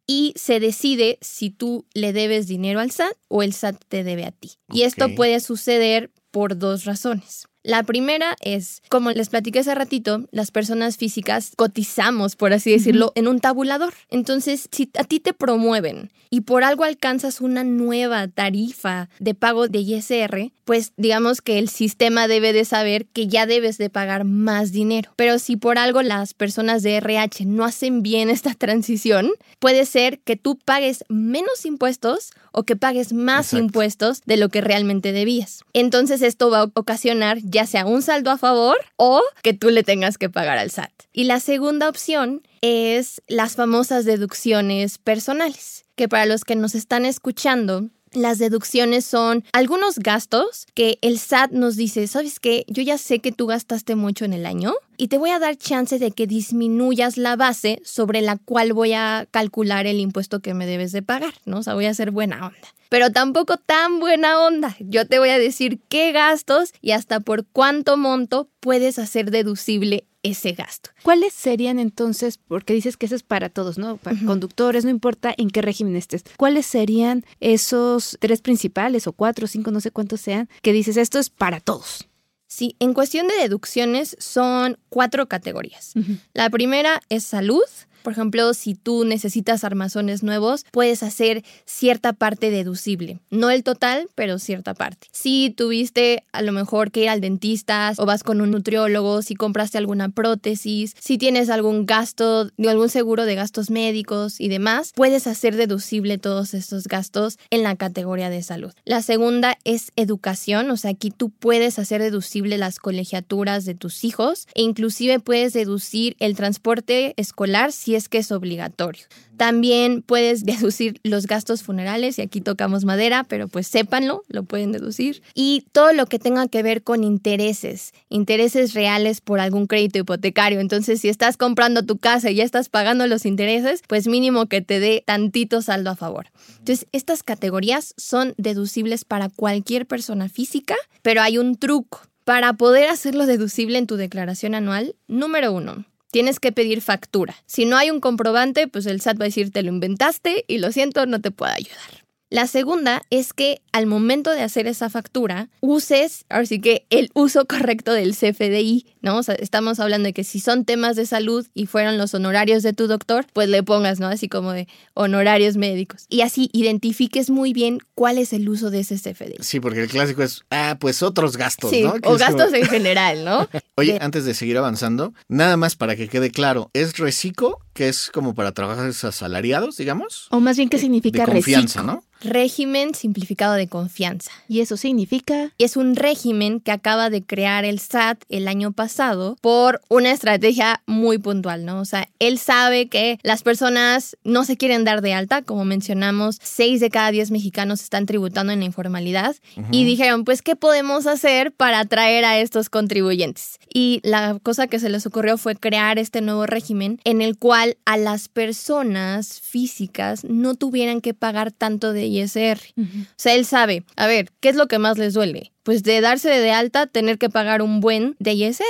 y 0.06 0.32
se 0.36 0.60
decide 0.60 1.18
si 1.20 1.50
tú 1.50 1.86
le 1.92 2.12
debes 2.12 2.46
dinero 2.46 2.78
al 2.78 2.92
SAT 2.92 3.16
o 3.26 3.42
el 3.42 3.52
SAT 3.52 3.82
te 3.88 4.04
debe 4.04 4.24
a 4.24 4.30
ti. 4.30 4.52
Y 4.72 4.82
esto 4.82 5.12
puede 5.16 5.40
suceder 5.40 6.12
por 6.30 6.56
dos 6.56 6.84
razones. 6.84 7.48
La 7.64 7.82
primera 7.82 8.36
es, 8.42 8.82
como 8.90 9.10
les 9.10 9.30
platiqué 9.30 9.60
hace 9.60 9.74
ratito, 9.74 10.28
las 10.32 10.50
personas 10.50 10.98
físicas 10.98 11.52
cotizamos, 11.56 12.36
por 12.36 12.52
así 12.52 12.70
decirlo, 12.70 13.12
en 13.14 13.26
un 13.26 13.40
tabulador. 13.40 13.94
Entonces, 14.10 14.68
si 14.70 14.90
a 14.98 15.04
ti 15.04 15.18
te 15.18 15.32
promueven 15.32 16.12
y 16.28 16.42
por 16.42 16.62
algo 16.62 16.84
alcanzas 16.84 17.40
una 17.40 17.64
nueva 17.64 18.28
tarifa 18.28 19.08
de 19.18 19.34
pago 19.34 19.68
de 19.68 19.78
ISR, 19.78 20.52
pues 20.64 20.92
digamos 20.96 21.40
que 21.40 21.58
el 21.58 21.68
sistema 21.68 22.26
debe 22.28 22.52
de 22.52 22.64
saber 22.64 23.06
que 23.06 23.28
ya 23.28 23.46
debes 23.46 23.78
de 23.78 23.90
pagar 23.90 24.24
más 24.24 24.72
dinero. 24.72 25.12
Pero 25.16 25.38
si 25.38 25.56
por 25.56 25.78
algo 25.78 26.02
las 26.02 26.34
personas 26.34 26.82
de 26.82 26.96
RH 26.96 27.44
no 27.46 27.64
hacen 27.64 28.02
bien 28.02 28.30
esta 28.30 28.54
transición, 28.54 29.30
puede 29.58 29.86
ser 29.86 30.18
que 30.20 30.36
tú 30.36 30.58
pagues 30.64 31.04
menos 31.08 31.64
impuestos 31.64 32.32
o 32.52 32.64
que 32.64 32.76
pagues 32.76 33.12
más 33.12 33.52
impuestos 33.52 34.22
de 34.26 34.36
lo 34.36 34.48
que 34.48 34.60
realmente 34.60 35.12
debías. 35.12 35.62
Entonces 35.72 36.22
esto 36.22 36.50
va 36.50 36.60
a 36.60 36.70
ocasionar 36.74 37.38
ya 37.54 37.66
sea 37.66 37.86
un 37.86 38.02
saldo 38.02 38.32
a 38.32 38.36
favor 38.36 38.76
o 38.96 39.22
que 39.42 39.54
tú 39.54 39.70
le 39.70 39.84
tengas 39.84 40.18
que 40.18 40.28
pagar 40.28 40.58
al 40.58 40.72
SAT. 40.72 40.90
Y 41.12 41.24
la 41.24 41.38
segunda 41.38 41.88
opción 41.88 42.42
es 42.60 43.22
las 43.28 43.54
famosas 43.54 44.04
deducciones 44.04 44.98
personales, 44.98 45.84
que 45.94 46.08
para 46.08 46.26
los 46.26 46.44
que 46.44 46.56
nos 46.56 46.74
están 46.74 47.04
escuchando, 47.04 47.90
las 48.14 48.38
deducciones 48.38 49.04
son 49.04 49.44
algunos 49.52 49.98
gastos 49.98 50.66
que 50.74 50.98
el 51.02 51.18
SAT 51.18 51.52
nos 51.52 51.76
dice, 51.76 52.06
¿sabes 52.06 52.40
qué? 52.40 52.64
Yo 52.68 52.82
ya 52.82 52.98
sé 52.98 53.18
que 53.18 53.32
tú 53.32 53.46
gastaste 53.46 53.94
mucho 53.94 54.24
en 54.24 54.32
el 54.32 54.46
año 54.46 54.74
y 54.96 55.08
te 55.08 55.18
voy 55.18 55.30
a 55.30 55.38
dar 55.38 55.56
chance 55.56 55.98
de 55.98 56.10
que 56.10 56.26
disminuyas 56.26 57.16
la 57.16 57.36
base 57.36 57.80
sobre 57.84 58.20
la 58.20 58.36
cual 58.36 58.72
voy 58.72 58.92
a 58.92 59.26
calcular 59.30 59.86
el 59.86 60.00
impuesto 60.00 60.40
que 60.40 60.54
me 60.54 60.66
debes 60.66 60.92
de 60.92 61.02
pagar, 61.02 61.34
¿no? 61.44 61.58
O 61.58 61.62
sea, 61.62 61.74
voy 61.74 61.86
a 61.86 61.90
hacer 61.90 62.10
buena 62.10 62.46
onda 62.46 62.74
pero 62.94 63.10
tampoco 63.10 63.56
tan 63.56 63.98
buena 63.98 64.40
onda. 64.40 64.76
Yo 64.78 65.04
te 65.04 65.18
voy 65.18 65.30
a 65.30 65.38
decir 65.40 65.80
qué 65.88 66.12
gastos 66.12 66.72
y 66.80 66.92
hasta 66.92 67.18
por 67.18 67.44
cuánto 67.44 67.96
monto 67.96 68.48
puedes 68.60 69.00
hacer 69.00 69.32
deducible 69.32 70.06
ese 70.24 70.52
gasto. 70.52 70.90
¿Cuáles 71.04 71.32
serían 71.32 71.78
entonces, 71.78 72.38
porque 72.38 72.74
dices 72.74 72.96
que 72.96 73.06
eso 73.06 73.14
es 73.14 73.22
para 73.22 73.48
todos, 73.50 73.78
¿no? 73.78 73.98
Para 73.98 74.18
conductores, 74.26 74.84
no 74.84 74.90
importa 74.90 75.32
en 75.36 75.50
qué 75.50 75.62
régimen 75.62 75.94
estés. 75.94 76.24
¿Cuáles 76.36 76.66
serían 76.66 77.24
esos 77.38 78.16
tres 78.18 78.40
principales 78.40 79.06
o 79.06 79.12
cuatro 79.12 79.44
o 79.44 79.48
cinco, 79.48 79.70
no 79.70 79.80
sé 79.80 79.92
cuántos 79.92 80.20
sean, 80.20 80.48
que 80.62 80.72
dices 80.72 80.96
esto 80.96 81.20
es 81.20 81.30
para 81.30 81.60
todos? 81.60 82.08
Sí, 82.46 82.76
en 82.78 82.94
cuestión 82.94 83.28
de 83.28 83.34
deducciones 83.34 84.16
son 84.18 84.78
cuatro 84.88 85.28
categorías. 85.28 85.92
La 86.32 86.50
primera 86.50 87.00
es 87.08 87.24
salud, 87.24 87.64
por 88.04 88.12
ejemplo, 88.12 88.52
si 88.52 88.74
tú 88.74 89.06
necesitas 89.06 89.64
armazones 89.64 90.22
nuevos, 90.22 90.66
puedes 90.70 91.02
hacer 91.02 91.42
cierta 91.64 92.12
parte 92.12 92.50
deducible. 92.50 93.20
No 93.30 93.48
el 93.48 93.64
total, 93.64 94.10
pero 94.14 94.38
cierta 94.38 94.74
parte. 94.74 95.08
Si 95.10 95.54
tuviste 95.56 96.22
a 96.32 96.42
lo 96.42 96.52
mejor 96.52 96.90
que 96.90 97.04
ir 97.04 97.08
al 97.08 97.22
dentista 97.22 97.94
o 97.96 98.04
vas 98.04 98.22
con 98.22 98.42
un 98.42 98.50
nutriólogo, 98.50 99.22
si 99.22 99.34
compraste 99.34 99.78
alguna 99.78 100.10
prótesis, 100.10 100.94
si 101.00 101.16
tienes 101.16 101.48
algún 101.48 101.86
gasto, 101.86 102.50
algún 102.58 102.90
seguro 102.90 103.24
de 103.24 103.36
gastos 103.36 103.70
médicos 103.70 104.38
y 104.38 104.48
demás, 104.48 104.92
puedes 104.94 105.26
hacer 105.26 105.56
deducible 105.56 106.18
todos 106.18 106.52
estos 106.52 106.86
gastos 106.88 107.38
en 107.48 107.62
la 107.62 107.74
categoría 107.74 108.28
de 108.28 108.42
salud. 108.42 108.74
La 108.84 109.00
segunda 109.00 109.56
es 109.64 109.92
educación, 109.96 110.70
o 110.70 110.76
sea, 110.76 110.90
aquí 110.90 111.10
tú 111.10 111.30
puedes 111.30 111.78
hacer 111.78 112.02
deducible 112.02 112.58
las 112.58 112.78
colegiaturas 112.78 113.64
de 113.64 113.74
tus 113.74 114.04
hijos 114.04 114.46
e 114.54 114.60
inclusive 114.60 115.20
puedes 115.20 115.54
deducir 115.54 116.16
el 116.18 116.36
transporte 116.36 117.14
escolar 117.16 117.72
si 117.72 117.93
es 117.94 118.08
que 118.08 118.18
es 118.18 118.32
obligatorio. 118.32 119.04
También 119.36 120.02
puedes 120.02 120.44
deducir 120.44 121.00
los 121.02 121.26
gastos 121.26 121.62
funerales, 121.62 122.18
y 122.18 122.22
aquí 122.22 122.40
tocamos 122.40 122.84
madera, 122.84 123.24
pero 123.24 123.48
pues 123.48 123.66
sépanlo, 123.66 124.22
lo 124.28 124.44
pueden 124.44 124.72
deducir. 124.72 125.22
Y 125.34 125.66
todo 125.72 125.92
lo 125.92 126.06
que 126.06 126.18
tenga 126.18 126.48
que 126.48 126.62
ver 126.62 126.82
con 126.82 127.04
intereses, 127.04 127.92
intereses 128.08 128.74
reales 128.74 129.20
por 129.20 129.40
algún 129.40 129.66
crédito 129.66 129.98
hipotecario. 129.98 130.60
Entonces, 130.60 131.00
si 131.00 131.08
estás 131.08 131.36
comprando 131.36 131.84
tu 131.84 131.98
casa 131.98 132.30
y 132.30 132.36
ya 132.36 132.44
estás 132.44 132.68
pagando 132.68 133.06
los 133.06 133.26
intereses, 133.26 133.82
pues 133.86 134.06
mínimo 134.06 134.46
que 134.46 134.60
te 134.60 134.80
dé 134.80 135.02
tantito 135.06 135.62
saldo 135.62 135.90
a 135.90 135.96
favor. 135.96 136.26
Entonces, 136.58 136.86
estas 136.92 137.22
categorías 137.22 137.94
son 137.96 138.34
deducibles 138.36 139.04
para 139.04 139.28
cualquier 139.28 139.86
persona 139.86 140.28
física, 140.28 140.74
pero 141.02 141.22
hay 141.22 141.38
un 141.38 141.56
truco. 141.56 142.00
Para 142.24 142.54
poder 142.54 142.88
hacerlo 142.88 143.26
deducible 143.26 143.76
en 143.76 143.86
tu 143.86 143.96
declaración 143.96 144.54
anual, 144.54 144.96
número 145.08 145.52
uno, 145.52 145.84
tienes 146.14 146.38
que 146.38 146.52
pedir 146.52 146.80
factura. 146.80 147.34
Si 147.44 147.64
no 147.64 147.76
hay 147.76 147.90
un 147.90 147.98
comprobante, 147.98 148.68
pues 148.68 148.86
el 148.86 149.00
SAT 149.00 149.20
va 149.20 149.24
a 149.24 149.26
decir 149.26 149.50
te 149.50 149.64
lo 149.64 149.70
inventaste 149.70 150.44
y 150.46 150.58
lo 150.58 150.70
siento, 150.70 151.06
no 151.06 151.20
te 151.20 151.32
puedo 151.32 151.52
ayudar. 151.52 152.03
La 152.30 152.46
segunda 152.46 153.02
es 153.10 153.32
que 153.32 153.60
al 153.72 153.86
momento 153.86 154.30
de 154.30 154.42
hacer 154.42 154.66
esa 154.66 154.90
factura, 154.90 155.50
uses, 155.60 156.24
ahora 156.28 156.46
sí 156.46 156.60
que 156.60 156.86
el 156.90 157.10
uso 157.14 157.44
correcto 157.46 157.92
del 157.92 158.16
CFDI, 158.16 158.86
¿no? 159.02 159.18
O 159.18 159.22
sea, 159.22 159.34
estamos 159.34 159.78
hablando 159.78 160.06
de 160.06 160.14
que 160.14 160.24
si 160.24 160.40
son 160.40 160.64
temas 160.64 160.96
de 160.96 161.06
salud 161.06 161.46
y 161.54 161.66
fueron 161.66 161.98
los 161.98 162.14
honorarios 162.14 162.62
de 162.62 162.72
tu 162.72 162.86
doctor, 162.86 163.26
pues 163.32 163.48
le 163.48 163.62
pongas, 163.62 164.00
¿no? 164.00 164.08
Así 164.08 164.28
como 164.28 164.52
de 164.52 164.68
honorarios 164.94 165.56
médicos. 165.56 166.06
Y 166.08 166.22
así 166.22 166.50
identifiques 166.52 167.30
muy 167.30 167.52
bien 167.52 167.78
cuál 167.94 168.18
es 168.18 168.32
el 168.32 168.48
uso 168.48 168.70
de 168.70 168.80
ese 168.80 168.96
CFDI. 168.96 169.36
Sí, 169.40 169.60
porque 169.60 169.82
el 169.82 169.88
clásico 169.88 170.22
es, 170.22 170.44
ah, 170.50 170.76
pues 170.80 171.02
otros 171.02 171.36
gastos, 171.36 171.70
sí, 171.70 171.82
¿no? 171.82 171.94
o 172.04 172.16
gastos 172.16 172.52
en 172.54 172.66
general, 172.66 173.24
¿no? 173.24 173.48
Oye, 173.76 173.98
antes 174.00 174.24
de 174.24 174.34
seguir 174.34 174.56
avanzando, 174.56 175.12
nada 175.28 175.56
más 175.56 175.76
para 175.76 175.94
que 175.94 176.08
quede 176.08 176.30
claro, 176.30 176.70
¿es 176.72 176.96
reciclo 176.96 177.63
que 177.74 177.88
es 177.88 178.10
como 178.10 178.34
para 178.34 178.52
trabajadores 178.52 179.04
asalariados, 179.04 179.76
digamos? 179.76 180.28
O 180.30 180.40
más 180.40 180.56
bien, 180.56 180.68
¿qué 180.68 180.78
significa 180.78 181.26
de 181.26 181.32
confianza, 181.32 181.80
reciclo? 181.80 181.94
¿no? 181.94 182.04
Régimen 182.20 182.94
simplificado 182.94 183.54
de 183.54 183.68
confianza. 183.68 184.30
Y 184.48 184.60
eso 184.60 184.78
significa 184.78 185.52
Es 185.58 185.76
un 185.76 185.94
régimen 185.94 186.60
que 186.60 186.72
acaba 186.72 187.10
de 187.10 187.22
crear 187.22 187.66
el 187.66 187.80
SAT 187.80 188.22
el 188.30 188.48
año 188.48 188.72
pasado 188.72 189.36
por 189.42 189.82
una 189.88 190.10
estrategia 190.10 190.80
muy 190.86 191.18
puntual, 191.18 191.66
¿no? 191.66 191.80
O 191.80 191.84
sea, 191.84 192.08
él 192.18 192.38
sabe 192.38 192.88
que 192.88 193.18
las 193.22 193.42
personas 193.42 194.16
no 194.24 194.44
se 194.44 194.56
quieren 194.56 194.84
dar 194.84 195.02
de 195.02 195.12
alta, 195.12 195.42
como 195.42 195.64
mencionamos, 195.64 196.38
6 196.42 196.80
de 196.80 196.90
cada 196.90 197.10
10 197.10 197.30
mexicanos 197.30 197.82
están 197.82 198.06
tributando 198.06 198.52
en 198.52 198.60
la 198.60 198.66
informalidad 198.66 199.36
y 199.70 199.84
dijeron, 199.84 200.24
pues, 200.24 200.40
¿qué 200.40 200.56
podemos 200.56 201.06
hacer 201.06 201.52
para 201.52 201.80
atraer 201.80 202.24
a 202.24 202.38
estos 202.38 202.70
contribuyentes? 202.70 203.58
Y 203.72 204.00
la 204.02 204.38
cosa 204.42 204.66
que 204.66 204.78
se 204.78 204.88
les 204.88 205.04
ocurrió 205.04 205.36
fue 205.36 205.56
crear 205.56 205.98
este 205.98 206.20
nuevo 206.20 206.46
régimen 206.46 207.00
en 207.04 207.20
el 207.20 207.36
cual 207.36 207.63
a 207.84 207.96
las 207.96 208.28
personas 208.28 209.40
físicas 209.40 210.24
no 210.24 210.54
tuvieran 210.54 211.00
que 211.00 211.14
pagar 211.14 211.52
tanto 211.52 211.92
de 211.92 212.06
ISR. 212.06 212.58
O 212.78 213.04
sea, 213.16 213.34
él 213.34 213.44
sabe, 213.44 213.84
a 213.96 214.06
ver, 214.06 214.30
¿qué 214.40 214.48
es 214.48 214.56
lo 214.56 214.68
que 214.68 214.78
más 214.78 214.98
les 214.98 215.14
duele? 215.14 215.52
Pues 215.62 215.82
de 215.82 216.00
darse 216.00 216.28
de 216.28 216.50
alta, 216.52 216.86
tener 216.86 217.18
que 217.18 217.30
pagar 217.30 217.62
un 217.62 217.80
buen 217.80 218.16
de 218.18 218.34
ISR. 218.34 218.64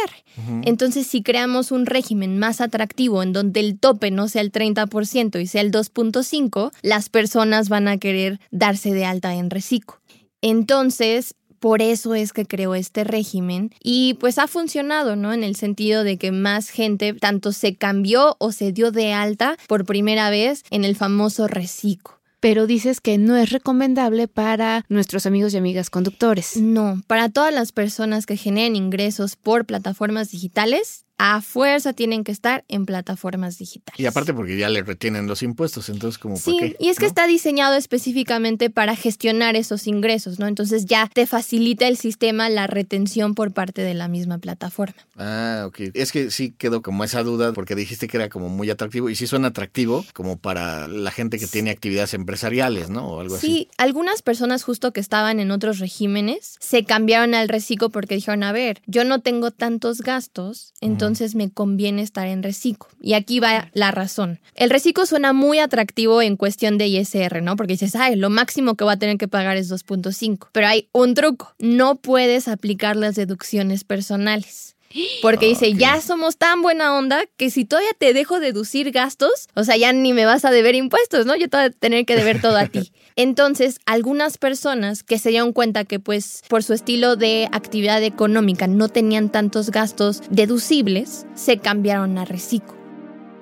Entonces, 0.62 1.06
si 1.06 1.22
creamos 1.22 1.72
un 1.72 1.86
régimen 1.86 2.38
más 2.38 2.60
atractivo 2.60 3.22
en 3.22 3.32
donde 3.32 3.60
el 3.60 3.78
tope 3.78 4.10
no 4.10 4.28
sea 4.28 4.42
el 4.42 4.52
30% 4.52 5.40
y 5.40 5.46
sea 5.46 5.60
el 5.60 5.72
2.5%, 5.72 6.70
las 6.82 7.08
personas 7.08 7.68
van 7.68 7.88
a 7.88 7.98
querer 7.98 8.38
darse 8.50 8.92
de 8.92 9.04
alta 9.04 9.34
en 9.34 9.50
reciclo. 9.50 10.00
Entonces, 10.40 11.34
por 11.64 11.80
eso 11.80 12.14
es 12.14 12.34
que 12.34 12.44
creó 12.44 12.74
este 12.74 13.04
régimen 13.04 13.70
y 13.82 14.18
pues 14.20 14.36
ha 14.36 14.46
funcionado, 14.48 15.16
¿no? 15.16 15.32
En 15.32 15.42
el 15.42 15.56
sentido 15.56 16.04
de 16.04 16.18
que 16.18 16.30
más 16.30 16.68
gente 16.68 17.14
tanto 17.14 17.52
se 17.52 17.74
cambió 17.74 18.36
o 18.38 18.52
se 18.52 18.70
dio 18.70 18.90
de 18.90 19.14
alta 19.14 19.56
por 19.66 19.86
primera 19.86 20.28
vez 20.28 20.62
en 20.70 20.84
el 20.84 20.94
famoso 20.94 21.48
reciclo. 21.48 22.20
pero 22.40 22.66
dices 22.66 23.00
que 23.00 23.16
no 23.16 23.34
es 23.38 23.48
recomendable 23.48 24.28
para 24.28 24.84
nuestros 24.90 25.24
amigos 25.24 25.54
y 25.54 25.56
amigas 25.56 25.88
conductores. 25.88 26.58
No, 26.58 27.00
para 27.06 27.30
todas 27.30 27.54
las 27.54 27.72
personas 27.72 28.26
que 28.26 28.36
generen 28.36 28.76
ingresos 28.76 29.34
por 29.34 29.64
plataformas 29.64 30.30
digitales, 30.30 31.03
a 31.16 31.40
fuerza 31.40 31.92
tienen 31.92 32.24
que 32.24 32.32
estar 32.32 32.64
en 32.68 32.86
plataformas 32.86 33.56
digitales. 33.58 34.00
Y 34.00 34.06
aparte 34.06 34.34
porque 34.34 34.56
ya 34.56 34.68
le 34.68 34.82
retienen 34.82 35.26
los 35.28 35.42
impuestos, 35.42 35.88
entonces 35.88 36.18
como 36.18 36.36
Sí, 36.36 36.56
¿para 36.58 36.72
qué? 36.72 36.76
y 36.80 36.88
es 36.88 36.98
que 36.98 37.04
¿No? 37.04 37.08
está 37.08 37.26
diseñado 37.26 37.76
específicamente 37.76 38.68
para 38.68 38.96
gestionar 38.96 39.54
esos 39.54 39.86
ingresos, 39.86 40.38
¿no? 40.40 40.48
Entonces 40.48 40.86
ya 40.86 41.08
te 41.12 41.26
facilita 41.26 41.86
el 41.86 41.96
sistema 41.96 42.48
la 42.48 42.66
retención 42.66 43.34
por 43.34 43.52
parte 43.52 43.82
de 43.82 43.94
la 43.94 44.08
misma 44.08 44.38
plataforma. 44.38 44.96
Ah, 45.16 45.64
ok. 45.68 45.80
Es 45.94 46.10
que 46.10 46.30
sí 46.32 46.52
quedó 46.58 46.82
como 46.82 47.04
esa 47.04 47.22
duda 47.22 47.52
porque 47.52 47.76
dijiste 47.76 48.08
que 48.08 48.16
era 48.16 48.28
como 48.28 48.48
muy 48.48 48.68
atractivo 48.70 49.08
y 49.08 49.14
sí 49.14 49.26
suena 49.28 49.48
atractivo 49.48 50.04
como 50.14 50.36
para 50.36 50.88
la 50.88 51.12
gente 51.12 51.38
que 51.38 51.46
tiene 51.46 51.70
actividades 51.70 52.14
empresariales, 52.14 52.90
¿no? 52.90 53.06
O 53.06 53.20
algo 53.20 53.36
así. 53.36 53.46
Sí, 53.46 53.68
algunas 53.78 54.22
personas 54.22 54.64
justo 54.64 54.92
que 54.92 55.00
estaban 55.00 55.38
en 55.38 55.52
otros 55.52 55.78
regímenes 55.78 56.56
se 56.60 56.84
cambiaron 56.84 57.34
al 57.34 57.48
reciclo 57.48 57.90
porque 57.90 58.16
dijeron, 58.16 58.42
a 58.42 58.50
ver, 58.52 58.82
yo 58.86 59.04
no 59.04 59.20
tengo 59.20 59.52
tantos 59.52 60.00
gastos, 60.00 60.72
entonces 60.80 61.03
me 61.34 61.50
conviene 61.50 62.02
estar 62.02 62.26
en 62.26 62.42
reciclo. 62.42 62.88
Y 63.00 63.14
aquí 63.14 63.40
va 63.40 63.70
la 63.72 63.90
razón. 63.90 64.40
El 64.54 64.70
reciclo 64.70 65.06
suena 65.06 65.32
muy 65.32 65.58
atractivo 65.58 66.22
en 66.22 66.36
cuestión 66.36 66.78
de 66.78 66.86
ISR, 66.86 67.42
¿no? 67.42 67.56
Porque 67.56 67.74
dices, 67.74 67.94
ay, 67.94 68.16
lo 68.16 68.30
máximo 68.30 68.74
que 68.74 68.84
voy 68.84 68.94
a 68.94 68.98
tener 68.98 69.18
que 69.18 69.28
pagar 69.28 69.56
es 69.56 69.70
2.5. 69.70 70.48
Pero 70.52 70.66
hay 70.66 70.88
un 70.92 71.14
truco, 71.14 71.54
no 71.58 71.96
puedes 71.96 72.48
aplicar 72.48 72.96
las 72.96 73.14
deducciones 73.14 73.84
personales. 73.84 74.74
Porque 75.22 75.46
dice, 75.46 75.74
ya 75.74 76.00
somos 76.00 76.36
tan 76.36 76.62
buena 76.62 76.96
onda 76.96 77.24
que 77.36 77.50
si 77.50 77.64
todavía 77.64 77.90
te 77.98 78.12
dejo 78.12 78.38
deducir 78.38 78.92
gastos, 78.92 79.48
o 79.54 79.64
sea, 79.64 79.76
ya 79.76 79.92
ni 79.92 80.12
me 80.12 80.24
vas 80.24 80.44
a 80.44 80.52
deber 80.52 80.76
impuestos, 80.76 81.26
¿no? 81.26 81.34
Yo 81.34 81.48
te 81.48 81.56
voy 81.56 81.66
a 81.66 81.70
tener 81.70 82.06
que 82.06 82.14
deber 82.14 82.40
todo 82.40 82.56
a 82.56 82.66
ti. 82.66 82.92
Entonces, 83.16 83.78
algunas 83.86 84.38
personas 84.38 85.04
que 85.04 85.18
se 85.18 85.30
dieron 85.30 85.52
cuenta 85.52 85.84
que 85.84 86.00
pues 86.00 86.42
por 86.48 86.64
su 86.64 86.72
estilo 86.72 87.14
de 87.14 87.48
actividad 87.52 88.02
económica 88.02 88.66
no 88.66 88.88
tenían 88.88 89.30
tantos 89.30 89.70
gastos 89.70 90.22
deducibles, 90.30 91.24
se 91.34 91.58
cambiaron 91.58 92.18
a 92.18 92.24
reciclo. 92.24 92.74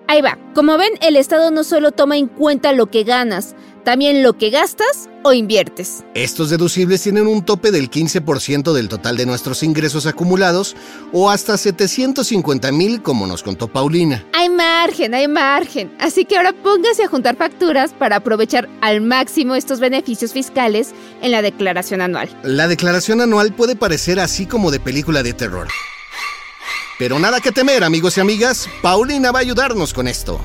Ahí 0.09 0.21
va. 0.21 0.37
Como 0.55 0.77
ven, 0.77 0.93
el 1.01 1.17
Estado 1.17 1.51
no 1.51 1.65
solo 1.65 1.91
toma 1.91 2.19
en 2.19 2.27
cuenta 2.27 2.73
lo 2.73 2.91
que 2.91 3.03
ganas, 3.03 3.57
también 3.85 4.23
lo 4.23 4.35
que 4.35 4.51
gastas 4.51 5.09
o 5.23 5.33
inviertes. 5.33 6.05
Estos 6.15 6.51
deducibles 6.51 7.03
tienen 7.03 7.27
un 7.27 7.45
tope 7.45 7.71
del 7.71 7.91
15% 7.91 8.73
del 8.73 8.89
total 8.89 9.17
de 9.17 9.27
nuestros 9.27 9.63
ingresos 9.63 10.07
acumulados 10.07 10.77
o 11.13 11.31
hasta 11.31 11.57
750 11.57 12.73
mil, 12.73 13.03
como 13.03 13.27
nos 13.27 13.43
contó 13.43 13.69
Paulina. 13.69 14.25
Hay 14.33 14.49
margen, 14.49 15.15
hay 15.15 15.29
margen. 15.29 15.93
Así 15.99 16.25
que 16.25 16.37
ahora 16.37 16.53
póngase 16.53 17.05
a 17.05 17.09
juntar 17.09 17.37
facturas 17.37 17.93
para 17.93 18.17
aprovechar 18.17 18.69
al 18.81 19.01
máximo 19.01 19.55
estos 19.55 19.81
beneficios 19.81 20.33
fiscales 20.33 20.93
en 21.21 21.31
la 21.31 21.43
declaración 21.43 22.01
anual. 22.01 22.29
La 22.43 22.69
declaración 22.69 23.21
anual 23.21 23.53
puede 23.53 23.77
parecer 23.77 24.21
así 24.21 24.47
como 24.47 24.71
de 24.71 24.81
película 24.81 25.23
de 25.23 25.33
terror. 25.33 25.69
Pero 26.99 27.19
nada 27.19 27.41
que 27.41 27.53
temer, 27.53 27.83
amigos 27.85 28.17
y 28.17 28.21
amigas. 28.21 28.69
Paulina 28.81 29.33
va 29.33 29.41
a 29.41 29.43
ayudarnos 29.43 29.93
con 29.93 30.07
esto. 30.07 30.41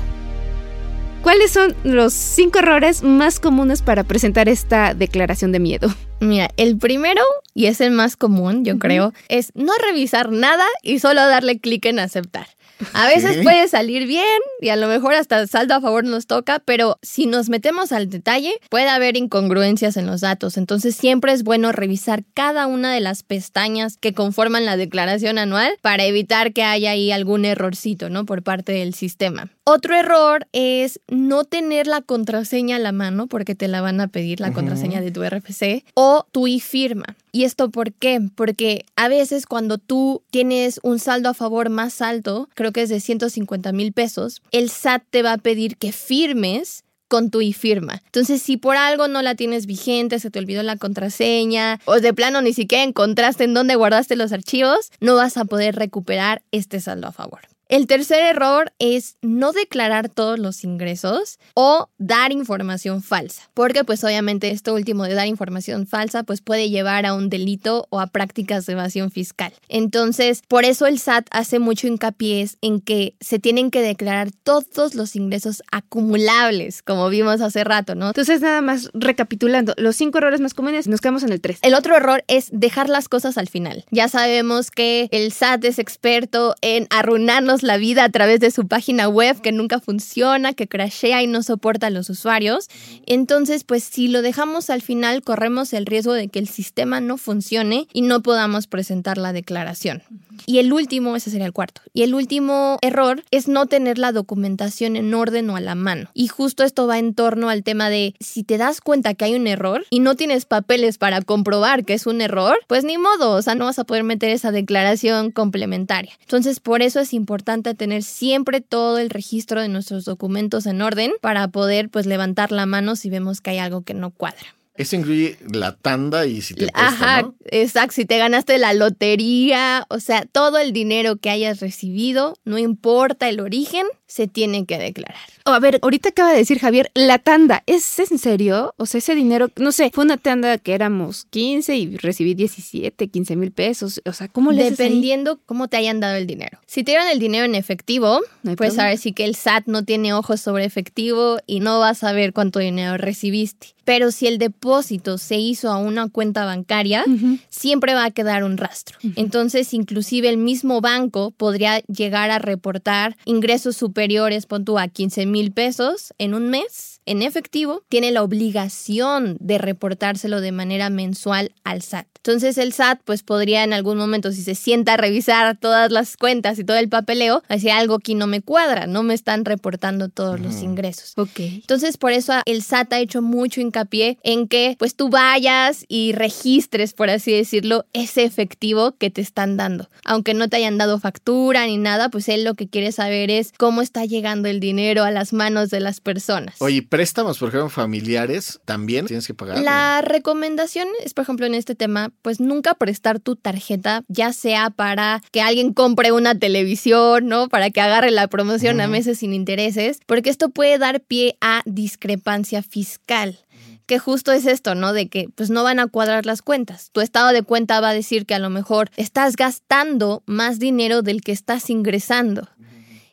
¿Cuáles 1.22 1.50
son 1.50 1.74
los 1.84 2.12
cinco 2.12 2.60
errores 2.60 3.02
más 3.02 3.40
comunes 3.40 3.82
para 3.82 4.04
presentar 4.04 4.48
esta 4.48 4.94
declaración 4.94 5.52
de 5.52 5.58
miedo? 5.58 5.88
Mira, 6.20 6.50
el 6.56 6.78
primero, 6.78 7.22
y 7.54 7.66
es 7.66 7.80
el 7.80 7.90
más 7.90 8.16
común, 8.16 8.64
yo 8.64 8.78
creo, 8.78 9.12
es 9.28 9.52
no 9.54 9.72
revisar 9.86 10.30
nada 10.30 10.64
y 10.82 10.98
solo 11.00 11.26
darle 11.26 11.60
clic 11.60 11.84
en 11.86 11.98
aceptar. 11.98 12.46
A 12.92 13.08
veces 13.08 13.42
puede 13.42 13.66
salir 13.68 14.06
bien 14.06 14.40
y 14.60 14.68
a 14.68 14.76
lo 14.76 14.86
mejor 14.86 15.14
hasta 15.14 15.44
saldo 15.46 15.74
a 15.74 15.80
favor 15.80 16.04
nos 16.04 16.26
toca, 16.26 16.60
pero 16.60 16.98
si 17.02 17.26
nos 17.26 17.48
metemos 17.48 17.90
al 17.92 18.08
detalle, 18.08 18.54
puede 18.70 18.88
haber 18.88 19.16
incongruencias 19.16 19.96
en 19.96 20.06
los 20.06 20.20
datos. 20.20 20.56
Entonces 20.56 20.94
siempre 20.94 21.32
es 21.32 21.42
bueno 21.42 21.72
revisar 21.72 22.24
cada 22.34 22.66
una 22.66 22.92
de 22.92 23.00
las 23.00 23.22
pestañas 23.22 23.96
que 23.96 24.14
conforman 24.14 24.64
la 24.64 24.76
declaración 24.76 25.38
anual 25.38 25.76
para 25.82 26.04
evitar 26.04 26.52
que 26.52 26.62
haya 26.62 26.92
ahí 26.92 27.10
algún 27.10 27.44
errorcito, 27.44 28.10
¿no? 28.10 28.24
Por 28.24 28.42
parte 28.42 28.72
del 28.72 28.94
sistema. 28.94 29.50
Otro 29.70 29.94
error 29.94 30.46
es 30.52 30.98
no 31.08 31.44
tener 31.44 31.86
la 31.86 32.00
contraseña 32.00 32.76
a 32.76 32.78
la 32.78 32.90
mano 32.90 33.26
porque 33.26 33.54
te 33.54 33.68
la 33.68 33.82
van 33.82 34.00
a 34.00 34.08
pedir 34.08 34.40
la 34.40 34.50
contraseña 34.50 35.02
de 35.02 35.10
tu 35.10 35.22
RFC 35.22 35.84
o 35.92 36.26
tu 36.32 36.46
e-firma. 36.46 37.18
¿Y 37.32 37.44
esto 37.44 37.68
por 37.68 37.92
qué? 37.92 38.18
Porque 38.34 38.86
a 38.96 39.08
veces 39.08 39.44
cuando 39.44 39.76
tú 39.76 40.22
tienes 40.30 40.80
un 40.82 40.98
saldo 40.98 41.28
a 41.28 41.34
favor 41.34 41.68
más 41.68 42.00
alto, 42.00 42.48
creo 42.54 42.72
que 42.72 42.80
es 42.80 42.88
de 42.88 42.98
150 42.98 43.72
mil 43.72 43.92
pesos, 43.92 44.40
el 44.52 44.70
SAT 44.70 45.02
te 45.10 45.22
va 45.22 45.34
a 45.34 45.36
pedir 45.36 45.76
que 45.76 45.92
firmes 45.92 46.84
con 47.06 47.30
tu 47.30 47.42
e-firma. 47.42 48.00
Entonces, 48.06 48.40
si 48.40 48.56
por 48.56 48.78
algo 48.78 49.06
no 49.06 49.20
la 49.20 49.34
tienes 49.34 49.66
vigente, 49.66 50.18
se 50.18 50.30
te 50.30 50.38
olvidó 50.38 50.62
la 50.62 50.76
contraseña 50.76 51.78
o 51.84 52.00
de 52.00 52.14
plano 52.14 52.40
ni 52.40 52.54
siquiera 52.54 52.84
encontraste 52.84 53.44
en 53.44 53.52
dónde 53.52 53.74
guardaste 53.74 54.16
los 54.16 54.32
archivos, 54.32 54.90
no 55.00 55.16
vas 55.16 55.36
a 55.36 55.44
poder 55.44 55.76
recuperar 55.76 56.40
este 56.52 56.80
saldo 56.80 57.08
a 57.08 57.12
favor. 57.12 57.40
El 57.68 57.86
tercer 57.86 58.24
error 58.24 58.72
es 58.78 59.18
no 59.20 59.52
declarar 59.52 60.08
todos 60.08 60.38
los 60.38 60.64
ingresos 60.64 61.38
o 61.52 61.90
dar 61.98 62.32
información 62.32 63.02
falsa, 63.02 63.50
porque 63.52 63.84
pues 63.84 64.02
obviamente 64.04 64.50
esto 64.50 64.72
último 64.72 65.04
de 65.04 65.12
dar 65.12 65.26
información 65.26 65.86
falsa 65.86 66.22
pues 66.22 66.40
puede 66.40 66.70
llevar 66.70 67.04
a 67.04 67.12
un 67.12 67.28
delito 67.28 67.86
o 67.90 68.00
a 68.00 68.06
prácticas 68.06 68.64
de 68.64 68.72
evasión 68.72 69.10
fiscal. 69.10 69.52
Entonces, 69.68 70.42
por 70.48 70.64
eso 70.64 70.86
el 70.86 70.98
SAT 70.98 71.26
hace 71.30 71.58
mucho 71.58 71.86
hincapié 71.86 72.48
en 72.62 72.80
que 72.80 73.16
se 73.20 73.38
tienen 73.38 73.70
que 73.70 73.82
declarar 73.82 74.30
todos 74.30 74.94
los 74.94 75.14
ingresos 75.14 75.62
acumulables, 75.70 76.82
como 76.82 77.10
vimos 77.10 77.42
hace 77.42 77.64
rato, 77.64 77.94
¿no? 77.94 78.08
Entonces, 78.08 78.40
nada 78.40 78.62
más 78.62 78.88
recapitulando, 78.94 79.74
los 79.76 79.96
cinco 79.96 80.18
errores 80.18 80.40
más 80.40 80.54
comunes, 80.54 80.88
nos 80.88 81.00
quedamos 81.00 81.22
en 81.22 81.32
el 81.32 81.40
3. 81.40 81.58
El 81.62 81.74
otro 81.74 81.96
error 81.96 82.24
es 82.28 82.48
dejar 82.52 82.88
las 82.88 83.08
cosas 83.08 83.36
al 83.36 83.48
final. 83.48 83.84
Ya 83.90 84.08
sabemos 84.08 84.70
que 84.70 85.08
el 85.10 85.32
SAT 85.32 85.64
es 85.64 85.78
experto 85.78 86.54
en 86.62 86.86
arruinarnos 86.90 87.57
la 87.62 87.76
vida 87.76 88.04
a 88.04 88.08
través 88.08 88.40
de 88.40 88.50
su 88.50 88.66
página 88.66 89.08
web 89.08 89.40
que 89.40 89.52
nunca 89.52 89.80
funciona, 89.80 90.52
que 90.52 90.68
crashea 90.68 91.22
y 91.22 91.26
no 91.26 91.42
soporta 91.42 91.88
a 91.88 91.90
los 91.90 92.10
usuarios. 92.10 92.68
Entonces, 93.06 93.64
pues 93.64 93.84
si 93.84 94.08
lo 94.08 94.22
dejamos 94.22 94.70
al 94.70 94.82
final, 94.82 95.22
corremos 95.22 95.72
el 95.72 95.86
riesgo 95.86 96.12
de 96.12 96.28
que 96.28 96.38
el 96.38 96.48
sistema 96.48 97.00
no 97.00 97.16
funcione 97.16 97.88
y 97.92 98.02
no 98.02 98.22
podamos 98.22 98.66
presentar 98.66 99.18
la 99.18 99.32
declaración. 99.32 100.02
Y 100.46 100.58
el 100.58 100.72
último, 100.72 101.16
ese 101.16 101.30
sería 101.30 101.46
el 101.46 101.52
cuarto. 101.52 101.82
Y 101.92 102.02
el 102.02 102.14
último 102.14 102.78
error 102.80 103.24
es 103.30 103.48
no 103.48 103.66
tener 103.66 103.98
la 103.98 104.12
documentación 104.12 104.96
en 104.96 105.12
orden 105.12 105.50
o 105.50 105.56
a 105.56 105.60
la 105.60 105.74
mano. 105.74 106.10
Y 106.14 106.28
justo 106.28 106.64
esto 106.64 106.86
va 106.86 106.98
en 106.98 107.14
torno 107.14 107.48
al 107.48 107.64
tema 107.64 107.90
de 107.90 108.14
si 108.20 108.44
te 108.44 108.56
das 108.56 108.80
cuenta 108.80 109.14
que 109.14 109.24
hay 109.24 109.34
un 109.34 109.46
error 109.46 109.84
y 109.90 110.00
no 110.00 110.14
tienes 110.14 110.46
papeles 110.46 110.98
para 110.98 111.22
comprobar 111.22 111.84
que 111.84 111.94
es 111.94 112.06
un 112.06 112.20
error, 112.20 112.58
pues 112.66 112.84
ni 112.84 112.98
modo, 112.98 113.32
o 113.32 113.42
sea, 113.42 113.54
no 113.54 113.64
vas 113.64 113.78
a 113.78 113.84
poder 113.84 114.04
meter 114.04 114.30
esa 114.30 114.52
declaración 114.52 115.30
complementaria. 115.30 116.12
Entonces, 116.20 116.60
por 116.60 116.82
eso 116.82 117.00
es 117.00 117.12
importante 117.12 117.47
tener 117.56 118.02
siempre 118.02 118.60
todo 118.60 118.98
el 118.98 119.10
registro 119.10 119.62
de 119.62 119.68
nuestros 119.68 120.04
documentos 120.04 120.66
en 120.66 120.82
orden 120.82 121.12
para 121.20 121.48
poder 121.48 121.88
pues 121.88 122.06
levantar 122.06 122.52
la 122.52 122.66
mano 122.66 122.94
si 122.94 123.08
vemos 123.08 123.40
que 123.40 123.50
hay 123.50 123.58
algo 123.58 123.82
que 123.82 123.94
no 123.94 124.10
cuadra. 124.10 124.57
Eso 124.78 124.96
incluye 124.96 125.36
la 125.52 125.76
tanda 125.76 126.24
y 126.26 126.40
si 126.40 126.54
te 126.54 126.68
presta, 126.68 126.86
Ajá, 126.86 127.22
¿no? 127.22 127.34
exacto. 127.44 127.92
Si 127.94 128.04
te 128.04 128.16
ganaste 128.16 128.58
la 128.58 128.72
lotería, 128.74 129.86
o 129.90 129.98
sea, 130.00 130.24
todo 130.24 130.58
el 130.58 130.72
dinero 130.72 131.16
que 131.16 131.30
hayas 131.30 131.60
recibido, 131.60 132.36
no 132.44 132.58
importa 132.58 133.28
el 133.28 133.40
origen, 133.40 133.86
se 134.06 134.26
tiene 134.26 134.64
que 134.64 134.78
declarar. 134.78 135.18
Oh, 135.44 135.50
a 135.50 135.60
ver, 135.60 135.78
ahorita 135.82 136.10
acaba 136.10 136.30
de 136.30 136.38
decir 136.38 136.58
Javier, 136.58 136.90
la 136.94 137.18
tanda, 137.18 137.62
¿es 137.66 137.98
en 137.98 138.18
serio? 138.18 138.74
O 138.76 138.86
sea, 138.86 138.98
ese 138.98 139.14
dinero, 139.14 139.50
no 139.56 139.72
sé, 139.72 139.90
fue 139.92 140.04
una 140.04 140.16
tanda 140.16 140.58
que 140.58 140.74
éramos 140.74 141.26
15 141.30 141.76
y 141.76 141.96
recibí 141.96 142.34
17, 142.34 143.08
15 143.08 143.36
mil 143.36 143.50
pesos. 143.50 144.00
O 144.06 144.12
sea, 144.12 144.28
¿cómo 144.28 144.52
le 144.52 144.62
haces 144.66 144.80
ahí? 144.80 144.86
Dependiendo 144.86 145.40
cómo 145.44 145.68
te 145.68 145.76
hayan 145.76 146.00
dado 146.00 146.16
el 146.16 146.26
dinero. 146.26 146.58
Si 146.66 146.84
te 146.84 146.92
dieron 146.92 147.08
el 147.08 147.18
dinero 147.18 147.44
en 147.44 147.54
efectivo, 147.54 148.20
No 148.42 148.56
pues 148.56 148.74
sabes 148.74 149.00
sí 149.00 149.12
que 149.12 149.24
el 149.24 149.34
SAT 149.34 149.66
no 149.66 149.84
tiene 149.84 150.12
ojos 150.12 150.40
sobre 150.40 150.64
efectivo 150.64 151.38
y 151.46 151.60
no 151.60 151.78
vas 151.78 152.04
a 152.04 152.12
ver 152.12 152.32
cuánto 152.32 152.60
dinero 152.60 152.96
recibiste. 152.96 153.74
Pero 153.88 154.10
si 154.10 154.26
el 154.26 154.36
depósito 154.36 155.16
se 155.16 155.38
hizo 155.38 155.70
a 155.70 155.78
una 155.78 156.10
cuenta 156.10 156.44
bancaria, 156.44 157.06
siempre 157.48 157.94
va 157.94 158.04
a 158.04 158.10
quedar 158.10 158.44
un 158.44 158.58
rastro. 158.58 158.98
Entonces, 159.16 159.72
inclusive 159.72 160.28
el 160.28 160.36
mismo 160.36 160.82
banco 160.82 161.30
podría 161.30 161.78
llegar 161.86 162.30
a 162.30 162.38
reportar 162.38 163.16
ingresos 163.24 163.78
superiores, 163.78 164.44
pon 164.44 164.66
tú, 164.66 164.78
a 164.78 164.88
15 164.88 165.24
mil 165.24 165.52
pesos 165.52 166.12
en 166.18 166.34
un 166.34 166.50
mes 166.50 166.97
en 167.08 167.22
efectivo, 167.22 167.82
tiene 167.88 168.10
la 168.10 168.22
obligación 168.22 169.36
de 169.40 169.58
reportárselo 169.58 170.40
de 170.40 170.52
manera 170.52 170.90
mensual 170.90 171.52
al 171.64 171.82
SAT. 171.82 172.06
Entonces 172.18 172.58
el 172.58 172.72
SAT 172.72 173.00
pues 173.04 173.22
podría 173.22 173.64
en 173.64 173.72
algún 173.72 173.96
momento, 173.96 174.32
si 174.32 174.42
se 174.42 174.54
sienta 174.54 174.94
a 174.94 174.96
revisar 174.98 175.56
todas 175.58 175.90
las 175.90 176.16
cuentas 176.16 176.58
y 176.58 176.64
todo 176.64 176.76
el 176.76 176.88
papeleo, 176.88 177.42
decir 177.48 177.70
algo 177.70 177.94
aquí 177.94 178.14
no 178.14 178.26
me 178.26 178.42
cuadra, 178.42 178.86
no 178.86 179.02
me 179.02 179.14
están 179.14 179.44
reportando 179.44 180.08
todos 180.08 180.38
los 180.38 180.62
ingresos. 180.62 181.12
Ok. 181.16 181.40
Entonces, 181.40 181.96
por 181.96 182.12
eso 182.12 182.34
el 182.44 182.62
SAT 182.62 182.92
ha 182.92 182.98
hecho 182.98 183.22
mucho 183.22 183.60
hincapié 183.60 184.18
en 184.22 184.48
que 184.48 184.76
pues 184.78 184.94
tú 184.94 185.08
vayas 185.08 185.84
y 185.88 186.12
registres, 186.12 186.92
por 186.92 187.08
así 187.08 187.32
decirlo, 187.32 187.86
ese 187.92 188.24
efectivo 188.24 188.96
que 188.98 189.10
te 189.10 189.22
están 189.22 189.56
dando. 189.56 189.88
Aunque 190.04 190.34
no 190.34 190.48
te 190.48 190.56
hayan 190.56 190.76
dado 190.76 190.98
factura 190.98 191.66
ni 191.66 191.78
nada, 191.78 192.10
pues 192.10 192.28
él 192.28 192.44
lo 192.44 192.54
que 192.54 192.68
quiere 192.68 192.92
saber 192.92 193.30
es 193.30 193.52
cómo 193.56 193.80
está 193.80 194.04
llegando 194.04 194.48
el 194.48 194.60
dinero 194.60 195.04
a 195.04 195.10
las 195.10 195.32
manos 195.32 195.70
de 195.70 195.80
las 195.80 196.00
personas. 196.00 196.56
Oye, 196.58 196.82
préstamos, 196.98 197.38
por 197.38 197.50
ejemplo, 197.50 197.68
familiares, 197.68 198.58
también 198.64 199.06
tienes 199.06 199.24
que 199.24 199.32
pagar. 199.32 199.60
La 199.60 200.02
recomendación 200.02 200.88
es, 201.04 201.14
por 201.14 201.22
ejemplo, 201.22 201.46
en 201.46 201.54
este 201.54 201.76
tema, 201.76 202.10
pues 202.22 202.40
nunca 202.40 202.74
prestar 202.74 203.20
tu 203.20 203.36
tarjeta, 203.36 204.02
ya 204.08 204.32
sea 204.32 204.70
para 204.70 205.22
que 205.30 205.40
alguien 205.40 205.74
compre 205.74 206.10
una 206.10 206.36
televisión, 206.36 207.28
¿no? 207.28 207.48
Para 207.48 207.70
que 207.70 207.80
agarre 207.80 208.10
la 208.10 208.26
promoción 208.26 208.80
a 208.80 208.88
meses 208.88 209.20
sin 209.20 209.32
intereses, 209.32 210.00
porque 210.06 210.28
esto 210.28 210.48
puede 210.48 210.76
dar 210.76 211.00
pie 211.00 211.38
a 211.40 211.62
discrepancia 211.66 212.64
fiscal. 212.64 213.38
Que 213.86 214.00
justo 214.00 214.32
es 214.32 214.44
esto, 214.44 214.74
¿no? 214.74 214.92
De 214.92 215.08
que 215.08 215.28
pues 215.36 215.50
no 215.50 215.62
van 215.62 215.78
a 215.78 215.86
cuadrar 215.86 216.26
las 216.26 216.42
cuentas. 216.42 216.90
Tu 216.90 217.00
estado 217.00 217.28
de 217.28 217.44
cuenta 217.44 217.80
va 217.80 217.90
a 217.90 217.94
decir 217.94 218.26
que 218.26 218.34
a 218.34 218.40
lo 218.40 218.50
mejor 218.50 218.90
estás 218.96 219.36
gastando 219.36 220.24
más 220.26 220.58
dinero 220.58 221.02
del 221.02 221.20
que 221.20 221.30
estás 221.30 221.70
ingresando. 221.70 222.48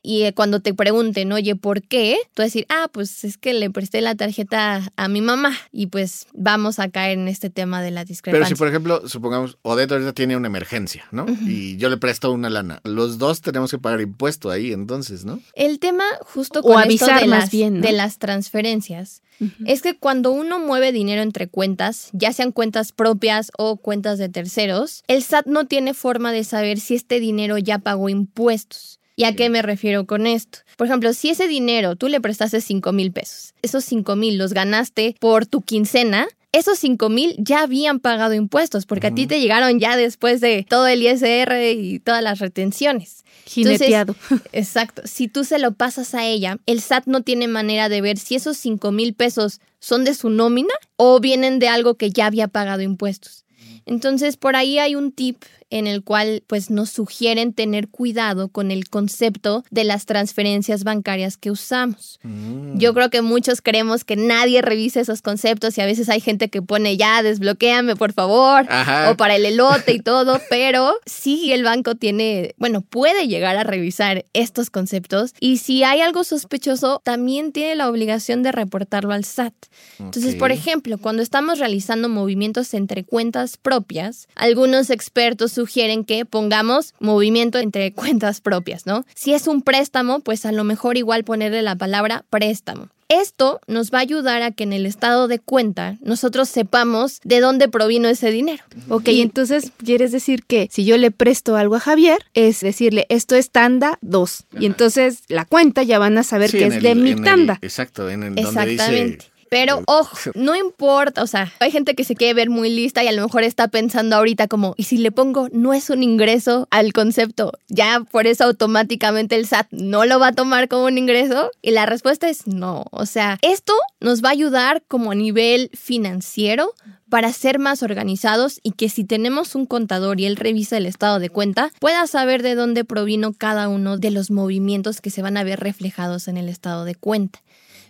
Y 0.05 0.23
eh, 0.23 0.33
cuando 0.33 0.59
te 0.59 0.75
pregunten, 0.75 1.31
oye, 1.31 1.55
¿por 1.55 1.81
qué? 1.81 2.17
Tú 2.35 2.41
vas 2.41 2.43
a 2.43 2.47
decir, 2.47 2.65
ah, 2.69 2.89
pues 2.91 3.23
es 3.23 3.37
que 3.37 3.55
le 3.55 3.71
presté 3.71 4.01
la 4.01 4.13
tarjeta 4.13 4.91
a 4.95 5.07
mi 5.07 5.21
mamá. 5.21 5.57
Y 5.71 5.87
pues 5.87 6.27
vamos 6.33 6.77
a 6.77 6.89
caer 6.89 7.17
en 7.17 7.27
este 7.27 7.49
tema 7.49 7.81
de 7.81 7.89
la 7.89 8.01
Pero 8.01 8.09
discrepancia. 8.09 8.55
si, 8.55 8.59
por 8.59 8.67
ejemplo, 8.67 9.07
supongamos, 9.09 9.57
Odette 9.63 9.93
ahorita 9.93 10.13
tiene 10.13 10.37
una 10.37 10.47
emergencia, 10.47 11.05
¿no? 11.11 11.25
Y 11.47 11.77
yo 11.77 11.89
le 11.89 11.97
presto 11.97 12.31
una 12.31 12.51
lana. 12.51 12.81
Los 12.83 13.17
dos 13.17 13.41
tenemos 13.41 13.71
que 13.71 13.79
pagar 13.79 13.99
impuesto 13.99 14.51
ahí, 14.51 14.71
entonces, 14.71 15.25
¿no? 15.25 15.39
El 15.55 15.79
tema 15.79 16.03
justo 16.21 16.59
O 16.59 16.63
con 16.63 16.91
esto 16.91 17.07
de 17.07 17.13
más 17.13 17.27
las, 17.27 17.51
bien, 17.51 17.79
¿no? 17.79 17.87
de 17.87 17.91
las 17.91 18.19
transferencias 18.19 19.23
es 19.65 19.81
que 19.81 19.97
cuando 19.97 20.31
uno 20.31 20.59
mueve 20.59 20.91
dinero 20.91 21.21
entre 21.21 21.47
cuentas, 21.47 22.09
ya 22.13 22.31
sean 22.31 22.51
cuentas 22.51 22.91
propias 22.91 23.51
o 23.57 23.77
cuentas 23.77 24.17
de 24.17 24.29
terceros, 24.29 25.03
el 25.07 25.23
SAT 25.23 25.47
no 25.47 25.65
tiene 25.65 25.93
forma 25.93 26.31
de 26.31 26.43
saber 26.43 26.79
si 26.79 26.95
este 26.95 27.19
dinero 27.19 27.57
ya 27.57 27.79
pagó 27.79 28.09
impuestos. 28.09 28.99
¿Y 29.15 29.23
a 29.23 29.35
qué 29.35 29.49
me 29.49 29.61
refiero 29.61 30.05
con 30.05 30.27
esto? 30.27 30.59
Por 30.77 30.87
ejemplo, 30.87 31.13
si 31.13 31.29
ese 31.29 31.47
dinero 31.47 31.95
tú 31.95 32.09
le 32.09 32.19
prestaste 32.19 32.59
5 32.59 32.91
mil 32.91 33.11
pesos, 33.11 33.53
esos 33.61 33.85
5 33.85 34.15
mil 34.15 34.37
los 34.37 34.53
ganaste 34.53 35.15
por 35.19 35.45
tu 35.45 35.61
quincena, 35.61 36.27
esos 36.51 36.79
5 36.79 37.09
mil 37.09 37.35
ya 37.37 37.61
habían 37.61 37.99
pagado 37.99 38.33
impuestos 38.33 38.85
porque 38.85 39.07
a 39.07 39.15
ti 39.15 39.27
te 39.27 39.39
llegaron 39.39 39.79
ya 39.79 39.95
después 39.95 40.41
de 40.41 40.65
todo 40.67 40.87
el 40.87 41.01
ISR 41.01 41.73
y 41.73 41.99
todas 41.99 42.23
las 42.23 42.39
retenciones. 42.39 43.23
Jineteado. 43.45 44.15
Exacto. 44.51 45.01
Si 45.05 45.27
tú 45.27 45.43
se 45.43 45.59
lo 45.59 45.73
pasas 45.73 46.13
a 46.13 46.25
ella, 46.25 46.57
el 46.65 46.81
SAT 46.81 47.05
no 47.07 47.21
tiene 47.21 47.47
manera 47.47 47.89
de 47.89 48.01
ver 48.01 48.17
si 48.17 48.35
esos 48.35 48.57
5 48.57 48.91
mil 48.91 49.13
pesos 49.13 49.61
son 49.79 50.03
de 50.03 50.13
su 50.13 50.29
nómina 50.29 50.73
o 50.97 51.19
vienen 51.19 51.59
de 51.59 51.67
algo 51.67 51.95
que 51.95 52.09
ya 52.09 52.25
había 52.25 52.47
pagado 52.47 52.81
impuestos. 52.81 53.45
Entonces, 53.85 54.35
por 54.35 54.55
ahí 54.55 54.79
hay 54.79 54.95
un 54.95 55.11
tip 55.11 55.43
en 55.69 55.87
el 55.87 56.03
cual 56.03 56.43
pues 56.47 56.69
nos 56.69 56.89
sugieren 56.89 57.53
tener 57.53 57.87
cuidado 57.87 58.49
con 58.49 58.71
el 58.71 58.89
concepto 58.89 59.63
de 59.71 59.83
las 59.83 60.05
transferencias 60.05 60.83
bancarias 60.83 61.37
que 61.37 61.51
usamos. 61.51 62.19
Mm. 62.23 62.77
Yo 62.77 62.93
creo 62.93 63.09
que 63.09 63.21
muchos 63.21 63.61
creemos 63.61 64.03
que 64.03 64.15
nadie 64.15 64.61
revisa 64.61 64.99
esos 64.99 65.21
conceptos 65.21 65.77
y 65.77 65.81
a 65.81 65.85
veces 65.85 66.09
hay 66.09 66.21
gente 66.21 66.49
que 66.49 66.61
pone 66.61 66.97
ya 66.97 67.23
desbloquéame 67.23 67.95
por 67.95 68.13
favor 68.13 68.65
Ajá. 68.69 69.11
o 69.11 69.17
para 69.17 69.35
el 69.35 69.45
elote 69.45 69.93
y 69.93 69.99
todo, 69.99 70.39
pero 70.49 70.95
sí 71.05 71.51
el 71.51 71.63
banco 71.63 71.95
tiene, 71.95 72.53
bueno, 72.57 72.81
puede 72.81 73.27
llegar 73.27 73.57
a 73.57 73.63
revisar 73.63 74.25
estos 74.33 74.69
conceptos 74.69 75.33
y 75.39 75.57
si 75.57 75.83
hay 75.83 76.01
algo 76.01 76.23
sospechoso, 76.23 77.01
también 77.03 77.51
tiene 77.51 77.75
la 77.75 77.89
obligación 77.89 78.43
de 78.43 78.51
reportarlo 78.51 79.13
al 79.13 79.25
SAT. 79.25 79.53
Entonces, 79.99 80.35
por 80.35 80.51
ejemplo, 80.51 80.97
cuando 80.97 81.21
estamos 81.21 81.59
realizando 81.59 82.09
movimientos 82.09 82.73
entre 82.73 83.03
cuentas 83.03 83.57
propias, 83.57 84.27
algunos 84.35 84.89
expertos 84.89 85.54
sugieren 85.55 86.05
que 86.05 86.25
pongamos 86.25 86.93
movimiento 86.99 87.57
entre 87.59 87.91
cuentas 87.93 88.41
propias, 88.41 88.85
¿no? 88.85 89.05
Si 89.15 89.33
es 89.33 89.47
un 89.47 89.61
préstamo, 89.61 90.19
pues 90.19 90.45
a 90.45 90.51
lo 90.51 90.63
mejor 90.63 90.97
igual 90.97 91.23
ponerle 91.23 91.61
la 91.61 91.75
palabra 91.75 92.23
préstamo. 92.29 92.89
Esto 93.07 93.61
nos 93.67 93.91
va 93.91 93.99
a 93.99 94.01
ayudar 94.01 94.41
a 94.41 94.49
que 94.49 94.63
en 94.63 94.73
el 94.73 94.87
estado 94.87 95.27
de 95.27 95.37
cuenta 95.37 95.97
nosotros 96.01 96.49
sepamos 96.49 97.19
de 97.23 97.39
dónde 97.39 97.67
provino 97.67 98.07
ese 98.09 98.31
dinero. 98.31 98.63
Ok, 98.89 99.09
entonces 99.09 99.71
quieres 99.77 100.11
decir 100.11 100.43
que 100.43 100.67
si 100.71 100.85
yo 100.85 100.97
le 100.97 101.11
presto 101.11 101.55
algo 101.55 101.75
a 101.75 101.79
Javier, 101.79 102.17
es 102.33 102.61
decirle, 102.61 103.05
esto 103.09 103.35
es 103.35 103.51
tanda 103.51 103.99
2. 104.01 104.45
Y 104.59 104.65
entonces 104.65 105.19
la 105.27 105.45
cuenta 105.45 105.83
ya 105.83 105.99
van 105.99 106.17
a 106.17 106.23
saber 106.23 106.49
Sí, 106.49 106.57
que 106.57 106.65
es 106.65 106.73
el- 106.77 106.81
de 106.81 106.95
mi 106.95 107.11
el- 107.11 107.21
tanda. 107.23 107.59
exacto, 107.61 108.09
en 108.09 108.23
el 108.23 108.35
donde 108.35 108.41
Exactamente. 108.41 109.17
dice... 109.17 109.31
Pero 109.55 109.83
ojo, 109.87 110.17
no 110.35 110.53
importa, 110.57 111.23
o 111.23 111.27
sea, 111.27 111.53
hay 111.61 111.71
gente 111.71 111.95
que 111.95 112.03
se 112.03 112.17
quiere 112.17 112.33
ver 112.33 112.49
muy 112.49 112.69
lista 112.69 113.05
y 113.05 113.07
a 113.07 113.13
lo 113.13 113.21
mejor 113.21 113.43
está 113.43 113.69
pensando 113.69 114.17
ahorita 114.17 114.49
como, 114.49 114.73
¿y 114.75 114.83
si 114.83 114.97
le 114.97 115.13
pongo 115.13 115.47
no 115.53 115.73
es 115.73 115.89
un 115.89 116.03
ingreso 116.03 116.67
al 116.71 116.91
concepto? 116.91 117.53
Ya 117.69 118.01
por 118.11 118.27
eso 118.27 118.43
automáticamente 118.43 119.37
el 119.37 119.47
SAT 119.47 119.67
no 119.71 120.03
lo 120.03 120.19
va 120.19 120.27
a 120.27 120.33
tomar 120.33 120.67
como 120.67 120.83
un 120.83 120.97
ingreso. 120.97 121.51
Y 121.61 121.71
la 121.71 121.85
respuesta 121.85 122.27
es 122.27 122.47
no. 122.47 122.83
O 122.91 123.05
sea, 123.05 123.37
esto 123.41 123.71
nos 124.01 124.21
va 124.21 124.27
a 124.27 124.33
ayudar 124.33 124.83
como 124.89 125.11
a 125.11 125.15
nivel 125.15 125.69
financiero 125.73 126.73
para 127.09 127.31
ser 127.31 127.57
más 127.57 127.81
organizados 127.81 128.59
y 128.61 128.71
que 128.71 128.89
si 128.89 129.05
tenemos 129.05 129.55
un 129.55 129.67
contador 129.67 130.19
y 130.19 130.25
él 130.25 130.35
revisa 130.35 130.75
el 130.75 130.85
estado 130.85 131.19
de 131.19 131.29
cuenta, 131.29 131.71
pueda 131.79 132.07
saber 132.07 132.43
de 132.43 132.55
dónde 132.55 132.83
provino 132.83 133.31
cada 133.31 133.69
uno 133.69 133.97
de 133.97 134.11
los 134.11 134.31
movimientos 134.31 134.99
que 134.99 135.11
se 135.11 135.21
van 135.21 135.37
a 135.37 135.45
ver 135.45 135.61
reflejados 135.61 136.27
en 136.27 136.35
el 136.35 136.49
estado 136.49 136.83
de 136.83 136.95
cuenta 136.95 137.39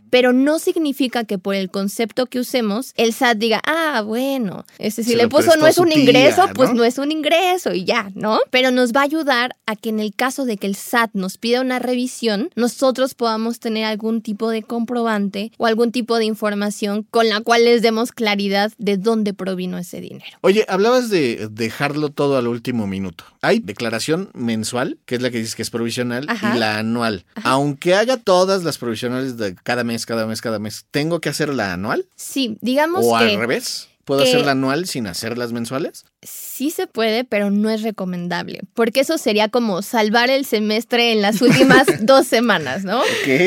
pero 0.10 0.34
no 0.34 0.60
significa 0.60 1.24
que 1.24 1.38
por 1.38 1.56
el 1.56 1.70
concepto 1.70 2.26
que 2.28 2.40
usemos, 2.40 2.94
el 2.96 3.14
SAT 3.14 3.38
diga, 3.38 3.62
ah, 3.66 4.02
bueno, 4.06 4.66
este 4.80 5.04
si 5.04 5.12
Se 5.12 5.18
le 5.18 5.28
puso 5.28 5.56
no 5.58 5.68
es 5.68 5.78
un 5.78 5.90
tía, 5.90 6.00
ingreso, 6.00 6.48
pues 6.54 6.74
¿no? 6.74 6.84
es 6.84 6.98
un 6.98 7.12
ingreso 7.12 7.74
y 7.74 7.86
ya, 7.86 8.12
¿no? 8.16 8.40
Pero 8.52 8.72
nos 8.72 8.92
va 8.94 9.02
a 9.02 9.04
ayudar 9.06 9.56
a 9.66 9.76
que 9.76 9.90
en 9.90 10.00
el 10.00 10.14
caso 10.16 10.46
de 10.46 10.58
que 10.58 10.68
el 10.68 10.76
SAT 10.76 11.12
nos 11.14 11.38
pida 11.38 11.62
una 11.62 11.80
revisión, 11.80 12.50
nosotros 12.56 13.14
podamos 13.14 13.60
tener 13.60 13.86
algún 13.86 14.22
tipo 14.22 14.50
de 14.50 14.64
comprobante 14.64 15.52
o 15.58 15.66
algún 15.66 15.92
tipo 15.92 16.18
de 16.18 16.26
información 16.26 17.06
con 17.10 17.30
la 17.30 17.42
cual 17.42 17.66
les 17.66 17.82
demos 17.82 18.12
claridad 18.12 18.72
de 18.78 18.98
dónde 18.98 19.34
provino 19.34 19.78
ese 19.78 20.02
dinero. 20.02 20.38
Oye, 20.42 20.66
hablabas 20.68 21.10
de 21.10 21.48
dejarlo 21.52 22.10
todo 22.10 22.38
al 22.38 22.48
último 22.48 22.88
minuto. 22.88 23.24
Hay 23.42 23.60
declaración 23.60 24.30
mensual, 24.34 24.98
que 25.06 25.16
es 25.16 25.22
la 25.22 25.30
que 25.32 25.38
dices 25.38 25.56
que 25.56 25.62
es 25.62 25.70
provisional, 25.70 26.26
Ajá. 26.28 26.56
y 26.56 26.60
la 26.60 26.78
anual. 26.80 27.26
Aunque 27.44 27.94
haga 27.96 28.18
todas 28.18 28.64
las 28.64 28.78
provisionales 28.78 29.38
de 29.38 29.56
cada 29.56 29.84
mes, 29.84 29.95
cada 30.06 30.28
mes, 30.28 30.42
cada 30.42 30.60
mes, 30.60 30.86
¿tengo 30.92 31.22
que 31.22 31.30
hacer 31.30 31.54
la 31.54 31.72
anual? 31.74 32.10
Sí, 32.16 32.58
digamos 32.62 33.06
¿O 33.06 33.18
que 33.18 33.24
al 33.24 33.38
revés? 33.38 33.88
¿Puedo 34.04 34.24
que- 34.24 34.30
hacer 34.30 34.46
la 34.46 34.52
anual 34.52 34.86
sin 34.88 35.08
hacer 35.08 35.38
las 35.38 35.52
mensuales? 35.54 36.06
Sí 36.26 36.72
se 36.72 36.88
puede, 36.88 37.24
pero 37.24 37.52
no 37.52 37.70
es 37.70 37.82
recomendable, 37.82 38.62
porque 38.74 39.02
eso 39.02 39.18
sería 39.18 39.50
como 39.50 39.82
salvar 39.82 40.30
el 40.30 40.46
semestre 40.46 41.12
en 41.12 41.22
las 41.22 41.42
últimas 41.42 41.86
dos 42.02 42.28
semanas, 42.28 42.84
¿no? 42.84 43.02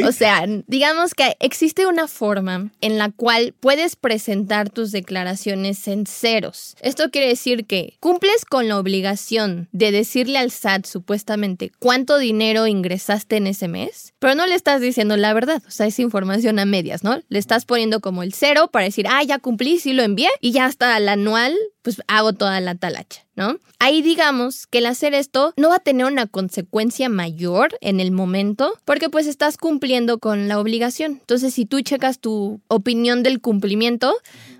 O 0.05 0.13
sea, 0.13 0.45
digamos 0.67 1.15
que 1.15 1.37
existe 1.41 1.87
una 1.87 2.09
forma 2.09 2.71
en 2.81 2.99
la 2.99 3.11
cual 3.11 3.55
puedes 3.59 3.97
presentar 3.97 4.71
tus 4.71 4.93
declaraciones 4.93 5.87
en 5.89 6.07
ceros. 6.07 6.77
Esto 6.81 7.11
quiere 7.11 7.29
decir 7.29 7.67
que 7.67 7.97
cumples 8.01 8.45
con 8.45 8.69
la 8.69 8.79
obligación 8.79 9.69
de 9.73 9.93
decirle 9.93 10.39
al 10.39 10.51
SAT 10.51 10.87
supuestamente 10.87 11.73
cuánto 11.79 12.19
dinero 12.19 12.67
ingresaste 12.67 13.37
en 13.37 13.47
ese 13.47 13.69
mes, 13.69 14.15
pero 14.19 14.35
no 14.35 14.47
le 14.47 14.55
estás 14.55 14.81
diciendo 14.81 15.17
la 15.17 15.33
verdad, 15.33 15.63
o 15.67 15.71
sea, 15.71 15.87
es 15.87 15.99
información 15.99 16.59
a 16.59 16.65
medias, 16.65 17.05
¿no? 17.05 17.21
Le 17.29 17.39
estás 17.39 17.65
poniendo 17.65 18.01
como 18.01 18.23
el 18.23 18.33
cero 18.35 18.69
para 18.73 18.85
decir, 18.85 19.07
ah, 19.09 19.23
ya 19.23 19.39
cumplí, 19.39 19.79
sí 19.79 19.93
lo 19.93 20.03
envié, 20.03 20.29
y 20.41 20.53
ya 20.53 20.67
hasta 20.67 20.97
el 20.97 21.09
anual, 21.09 21.55
pues 21.89 22.03
hago 22.07 22.35
toda 22.35 22.61
la 22.61 22.75
talacha, 22.75 23.25
¿no? 23.35 23.57
Ahí 23.79 24.03
digamos 24.03 24.67
que 24.67 24.79
el 24.79 24.85
hacer 24.87 25.15
esto 25.15 25.55
no 25.57 25.71
va 25.71 25.77
a 25.77 25.79
tener 25.79 26.05
una 26.05 26.27
consecuencia 26.27 27.09
mayor 27.09 27.79
en 27.81 27.99
el 27.99 28.11
momento 28.11 28.75
porque 28.85 29.09
pues 29.09 29.27
estás 29.27 29.57
cumpliendo 29.57 30.19
con 30.19 30.49
la 30.49 30.61
obligación. 30.61 31.13
Entonces 31.13 31.55
si 31.55 31.65
tú 31.65 31.81
checas 31.81 32.19
tu 32.19 32.61
opinión 32.69 33.23
del 33.23 33.41
cumplimiento, 33.41 34.15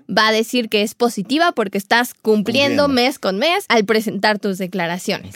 va 0.09 0.29
a 0.29 0.31
decir 0.31 0.69
que 0.69 0.81
es 0.81 0.95
positiva 0.95 1.51
porque 1.51 1.77
estás 1.77 2.15
cumpliendo, 2.15 2.85
Cumpliendo. 2.85 2.87
mes 2.87 3.19
con 3.19 3.37
mes 3.37 3.65
al 3.67 3.85
presentar 3.85 4.39
tus 4.39 4.57
declaraciones. 4.57 5.35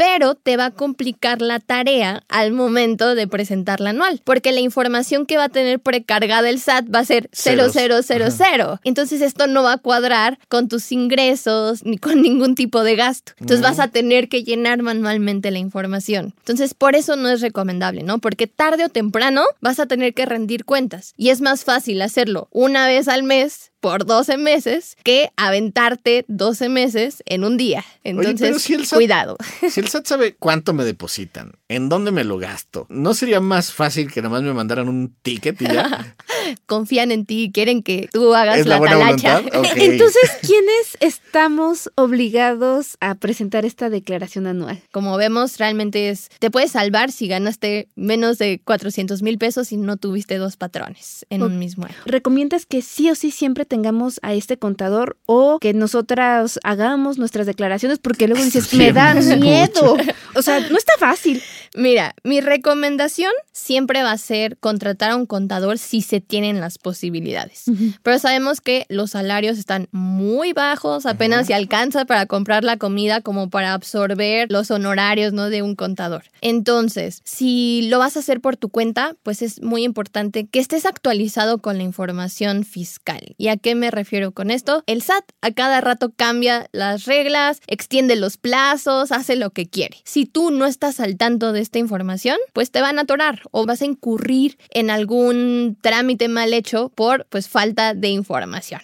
Pero 0.00 0.34
te 0.34 0.56
va 0.56 0.64
a 0.64 0.70
complicar 0.70 1.42
la 1.42 1.60
tarea 1.60 2.24
al 2.30 2.52
momento 2.52 3.14
de 3.14 3.28
presentar 3.28 3.80
la 3.80 3.90
anual, 3.90 4.22
porque 4.24 4.50
la 4.50 4.60
información 4.60 5.26
que 5.26 5.36
va 5.36 5.44
a 5.44 5.48
tener 5.50 5.78
precargada 5.78 6.48
el 6.48 6.58
SAT 6.58 6.86
va 6.86 7.00
a 7.00 7.04
ser 7.04 7.28
Ceros. 7.34 7.74
0000. 7.74 8.78
Entonces 8.82 9.20
esto 9.20 9.46
no 9.46 9.62
va 9.62 9.74
a 9.74 9.76
cuadrar 9.76 10.38
con 10.48 10.68
tus 10.68 10.90
ingresos 10.90 11.84
ni 11.84 11.98
con 11.98 12.22
ningún 12.22 12.54
tipo 12.54 12.82
de 12.82 12.96
gasto. 12.96 13.32
Entonces 13.40 13.60
vas 13.60 13.78
a 13.78 13.88
tener 13.88 14.30
que 14.30 14.42
llenar 14.42 14.80
manualmente 14.82 15.50
la 15.50 15.58
información. 15.58 16.32
Entonces 16.38 16.72
por 16.72 16.96
eso 16.96 17.16
no 17.16 17.28
es 17.28 17.42
recomendable, 17.42 18.02
¿no? 18.02 18.20
Porque 18.20 18.46
tarde 18.46 18.86
o 18.86 18.88
temprano 18.88 19.44
vas 19.60 19.80
a 19.80 19.86
tener 19.86 20.14
que 20.14 20.24
rendir 20.24 20.64
cuentas 20.64 21.12
y 21.18 21.28
es 21.28 21.42
más 21.42 21.64
fácil 21.64 22.00
hacerlo 22.00 22.48
una 22.52 22.86
vez 22.86 23.06
al 23.06 23.22
mes 23.22 23.69
por 23.80 24.04
12 24.06 24.36
meses 24.36 24.96
que 25.02 25.30
aventarte 25.36 26.24
12 26.28 26.68
meses 26.68 27.22
en 27.26 27.44
un 27.44 27.56
día. 27.56 27.84
Entonces, 28.04 28.40
pero 28.40 28.58
si 28.58 28.74
el 28.74 28.86
SAT- 28.86 28.96
cuidado. 28.96 29.36
Si 29.68 29.80
el 29.80 29.88
SAT 29.88 30.06
sabe 30.06 30.34
cuánto 30.34 30.72
me 30.72 30.84
depositan, 30.84 31.52
en 31.68 31.88
dónde 31.88 32.10
me 32.10 32.24
lo 32.24 32.38
gasto, 32.38 32.86
¿no 32.88 33.14
sería 33.14 33.40
más 33.40 33.72
fácil 33.72 34.12
que 34.12 34.20
nada 34.22 34.30
más 34.32 34.42
me 34.42 34.52
mandaran 34.52 34.88
un 34.88 35.14
ticket 35.22 35.60
y 35.62 35.66
ya? 35.66 36.16
confían 36.66 37.10
en 37.10 37.26
ti 37.26 37.44
y 37.44 37.52
quieren 37.52 37.82
que 37.82 38.08
tú 38.12 38.34
hagas 38.34 38.58
¿Es 38.58 38.66
la 38.66 38.74
la, 38.74 38.78
buena 38.78 38.98
talacha. 38.98 39.38
Entonces, 39.76 40.30
¿quiénes 40.42 40.96
estamos 41.00 41.90
obligados 41.94 42.96
a 43.00 43.14
presentar 43.14 43.64
esta 43.64 43.90
declaración 43.90 44.46
anual? 44.46 44.80
Como 44.90 45.16
vemos, 45.16 45.58
realmente 45.58 46.10
es, 46.10 46.28
te 46.38 46.50
puedes 46.50 46.72
salvar 46.72 47.12
si 47.12 47.28
ganaste 47.28 47.88
menos 47.96 48.38
de 48.38 48.60
400 48.64 49.22
mil 49.22 49.38
pesos 49.38 49.72
y 49.72 49.76
no 49.76 49.96
tuviste 49.96 50.36
dos 50.38 50.56
patrones 50.56 51.26
en 51.30 51.42
un 51.42 51.58
mismo 51.58 51.86
año. 51.86 51.96
¿Recomiendas 52.06 52.66
que 52.66 52.82
sí 52.82 53.10
o 53.10 53.14
sí 53.14 53.30
siempre 53.30 53.64
tengamos 53.70 54.20
a 54.22 54.34
este 54.34 54.58
contador 54.58 55.16
o 55.24 55.58
que 55.60 55.72
nosotras 55.72 56.60
hagamos 56.62 57.16
nuestras 57.16 57.46
declaraciones? 57.46 57.98
Porque 57.98 58.28
luego 58.28 58.44
dices, 58.44 58.66
Sí, 58.66 58.76
me 58.76 58.92
da 58.92 59.14
mucho. 59.14 59.36
miedo. 59.38 59.96
O 60.36 60.42
sea, 60.42 60.60
no 60.60 60.78
está 60.78 60.92
fácil. 60.96 61.42
Mira, 61.74 62.14
mi 62.22 62.40
recomendación 62.40 63.32
siempre 63.50 64.04
va 64.04 64.12
a 64.12 64.16
ser 64.18 64.56
contratar 64.58 65.10
a 65.10 65.16
un 65.16 65.26
contador 65.26 65.76
si 65.76 66.02
se 66.02 66.20
tienen 66.20 66.60
las 66.60 66.78
posibilidades. 66.78 67.64
Pero 68.04 68.18
sabemos 68.20 68.60
que 68.60 68.86
los 68.88 69.10
salarios 69.10 69.58
están 69.58 69.88
muy 69.90 70.52
bajos, 70.52 71.04
apenas 71.04 71.48
se 71.48 71.54
alcanza 71.54 72.04
para 72.04 72.26
comprar 72.26 72.62
la 72.62 72.76
comida 72.76 73.22
como 73.22 73.50
para 73.50 73.72
absorber 73.72 74.50
los 74.52 74.70
honorarios 74.70 75.32
¿no? 75.32 75.50
de 75.50 75.62
un 75.62 75.74
contador. 75.74 76.22
Entonces, 76.42 77.22
si 77.24 77.88
lo 77.90 77.98
vas 77.98 78.16
a 78.16 78.20
hacer 78.20 78.40
por 78.40 78.56
tu 78.56 78.68
cuenta, 78.68 79.16
pues 79.24 79.42
es 79.42 79.60
muy 79.62 79.82
importante 79.82 80.46
que 80.46 80.60
estés 80.60 80.86
actualizado 80.86 81.58
con 81.58 81.76
la 81.76 81.82
información 81.82 82.62
fiscal. 82.62 83.34
¿Y 83.36 83.48
a 83.48 83.56
qué 83.60 83.74
me 83.74 83.90
refiero 83.90 84.32
con 84.32 84.50
esto? 84.50 84.82
El 84.86 85.02
SAT 85.02 85.24
a 85.40 85.50
cada 85.52 85.80
rato 85.80 86.12
cambia 86.14 86.68
las 86.72 87.04
reglas, 87.04 87.60
extiende 87.66 88.16
los 88.16 88.36
plazos, 88.36 89.12
hace 89.12 89.36
lo 89.36 89.50
que 89.50 89.68
quiere. 89.68 89.98
Si 90.04 90.26
tú 90.26 90.50
no 90.50 90.66
estás 90.66 91.00
al 91.00 91.16
tanto 91.16 91.52
de 91.52 91.60
esta 91.60 91.78
información, 91.78 92.36
pues 92.52 92.70
te 92.70 92.80
van 92.80 92.98
a 92.98 93.02
atorar 93.02 93.42
o 93.50 93.66
vas 93.66 93.82
a 93.82 93.86
incurrir 93.86 94.58
en 94.70 94.90
algún 94.90 95.78
trámite 95.80 96.28
mal 96.28 96.52
hecho 96.52 96.90
por 96.90 97.26
pues 97.26 97.48
falta 97.48 97.94
de 97.94 98.08
información. 98.08 98.80